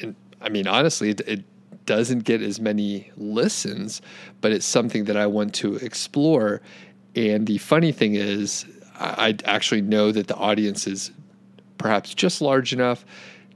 and 0.00 0.16
I 0.40 0.48
mean, 0.48 0.66
honestly, 0.66 1.10
it, 1.10 1.20
it 1.22 1.44
doesn't 1.86 2.20
get 2.20 2.42
as 2.42 2.60
many 2.60 3.10
listens, 3.16 4.02
but 4.40 4.52
it's 4.52 4.66
something 4.66 5.04
that 5.04 5.16
I 5.16 5.26
want 5.26 5.54
to 5.56 5.76
explore. 5.76 6.60
And 7.14 7.46
the 7.46 7.58
funny 7.58 7.92
thing 7.92 8.14
is, 8.14 8.64
I 8.94 9.36
actually 9.44 9.82
know 9.82 10.12
that 10.12 10.28
the 10.28 10.36
audience 10.36 10.86
is 10.86 11.10
perhaps 11.78 12.14
just 12.14 12.40
large 12.40 12.72
enough 12.72 13.04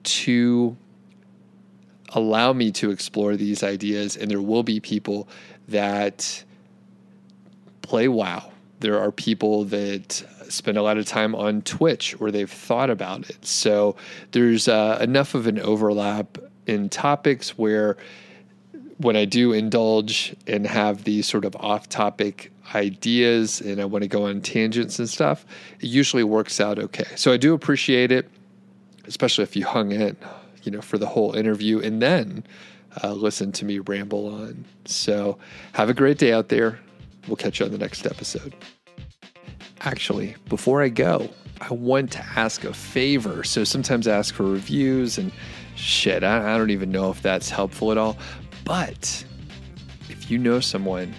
to 0.03 0.77
allow 2.11 2.53
me 2.53 2.71
to 2.73 2.91
explore 2.91 3.37
these 3.37 3.63
ideas. 3.63 4.17
And 4.17 4.31
there 4.31 4.43
will 4.43 4.63
be 4.63 4.81
people 4.81 5.29
that 5.69 6.45
play 7.83 8.09
WoW. 8.09 8.51
There 8.81 9.01
are 9.01 9.13
people 9.13 9.65
that 9.67 10.23
spend 10.53 10.79
a 10.79 10.83
lot 10.83 10.99
of 10.99 11.07
time 11.07 11.35
on 11.35 11.63
Twitch 11.63 12.15
or 12.21 12.31
they've 12.31 12.51
thought 12.51 12.91
about 12.91 13.29
it. 13.31 13.45
So 13.45 13.97
there's 14.33 14.69
uh, 14.69 14.99
enough 15.01 15.35
of 15.35 15.47
an 15.47 15.59
overlap 15.59 16.39
in 16.67 16.89
topics 16.89 17.57
where 17.57 17.97
when 18.99 19.17
I 19.17 19.25
do 19.25 19.53
indulge 19.53 20.35
and 20.47 20.67
have 20.67 21.05
these 21.05 21.27
sort 21.27 21.45
of 21.45 21.55
off 21.57 21.89
topic 21.89 22.51
ideas 22.75 23.61
and 23.61 23.81
I 23.81 23.85
want 23.85 24.03
to 24.03 24.09
go 24.09 24.27
on 24.27 24.41
tangents 24.41 24.99
and 24.99 25.09
stuff, 25.09 25.45
it 25.81 25.87
usually 25.87 26.25
works 26.25 26.61
out 26.61 26.79
okay. 26.79 27.07
So 27.15 27.33
I 27.33 27.37
do 27.37 27.55
appreciate 27.55 28.11
it, 28.11 28.29
especially 29.07 29.45
if 29.45 29.55
you 29.55 29.67
hung 29.67 29.93
in, 29.93 30.17
you 30.63 30.73
know, 30.73 30.81
for 30.81 30.99
the 30.99 31.07
whole 31.07 31.35
interview 31.35 31.81
and 31.81 32.01
then 32.01 32.45
uh, 33.03 33.13
listen 33.13 33.53
to 33.53 33.65
me 33.65 33.79
ramble 33.81 34.27
on. 34.35 34.65
So 34.87 35.39
have 35.73 35.91
a 35.91 35.95
great 35.95 36.19
day 36.19 36.33
out 36.33 36.49
there. 36.49 36.79
We'll 37.29 37.37
catch 37.37 37.61
you 37.61 37.67
on 37.67 37.73
the 37.73 37.79
next 37.79 38.07
episode. 38.07 38.55
Actually, 39.81 40.37
before 40.49 40.83
I 40.83 40.89
go, 40.89 41.29
I 41.61 41.73
want 41.73 42.13
to 42.13 42.25
ask 42.37 42.65
a 42.65 42.73
favor. 42.73 43.45
So 43.45 43.65
sometimes 43.65 44.07
I 44.07 44.17
ask 44.17 44.35
for 44.35 44.45
reviews 44.45 45.19
and 45.19 45.33
shit, 45.75 46.25
I, 46.25 46.55
I 46.55 46.59
don't 46.59 46.71
even 46.71 46.91
know 46.91 47.11
if 47.11 47.23
that's 47.23 47.51
helpful 47.51 47.93
at 47.93 47.99
all. 47.99 48.17
But 48.65 49.25
if 50.09 50.31
you 50.31 50.39
know 50.39 50.61
someone 50.61 51.15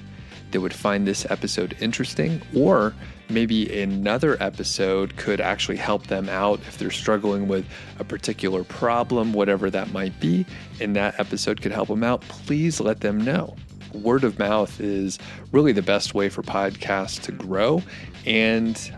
that 0.52 0.62
would 0.62 0.74
find 0.74 1.08
this 1.08 1.26
episode 1.30 1.76
interesting, 1.80 2.42
or 2.56 2.94
maybe 3.30 3.82
another 3.82 4.42
episode 4.42 5.16
could 5.18 5.42
actually 5.42 5.78
help 5.78 6.08
them 6.08 6.30
out 6.30 6.60
if 6.62 6.78
they're 6.78 6.92
struggling 6.92 7.48
with 7.48 7.66
a 8.00 8.04
particular 8.04 8.64
problem, 8.64 9.34
whatever 9.34 9.70
that 9.70 9.92
might 9.92 10.18
be, 10.20 10.46
and 10.80 10.96
that 10.96 11.20
episode 11.20 11.62
could 11.62 11.72
help 11.72 11.90
them 11.90 12.04
out, 12.04 12.22
please 12.22 12.80
let 12.80 13.02
them 13.02 13.20
know. 13.20 13.56
Word 13.94 14.24
of 14.24 14.38
mouth 14.38 14.80
is 14.80 15.18
really 15.52 15.72
the 15.72 15.82
best 15.82 16.14
way 16.14 16.30
for 16.30 16.44
podcasts 16.44 17.22
to 17.24 17.32
grow. 17.32 17.82
And 18.28 18.94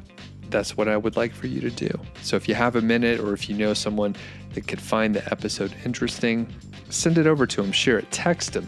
that's 0.50 0.76
what 0.76 0.88
I 0.88 0.98
would 0.98 1.16
like 1.16 1.34
for 1.34 1.48
you 1.48 1.62
to 1.62 1.70
do. 1.70 1.90
So 2.22 2.36
if 2.36 2.50
you 2.50 2.56
have 2.56 2.76
a 2.76 2.82
minute 2.82 3.20
or 3.20 3.34
if 3.34 3.48
you 3.48 3.56
know 3.56 3.74
someone 3.74 4.16
that 4.54 4.68
could 4.68 4.82
find 4.82 5.16
the 5.16 5.32
episode 5.32 5.74
interesting, 5.86 6.52
send 6.90 7.18
it 7.18 7.28
over 7.28 7.46
to 7.46 7.62
them, 7.62 7.72
share 7.72 8.00
it, 8.00 8.10
text 8.12 8.54
them, 8.54 8.68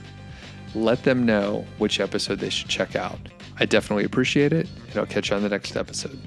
let 0.75 1.03
them 1.03 1.25
know 1.25 1.65
which 1.79 1.99
episode 1.99 2.39
they 2.39 2.49
should 2.49 2.69
check 2.69 2.95
out. 2.95 3.19
I 3.59 3.65
definitely 3.65 4.05
appreciate 4.05 4.53
it, 4.53 4.69
and 4.89 4.97
I'll 4.97 5.05
catch 5.05 5.31
you 5.31 5.35
on 5.35 5.41
the 5.41 5.49
next 5.49 5.75
episode. 5.75 6.19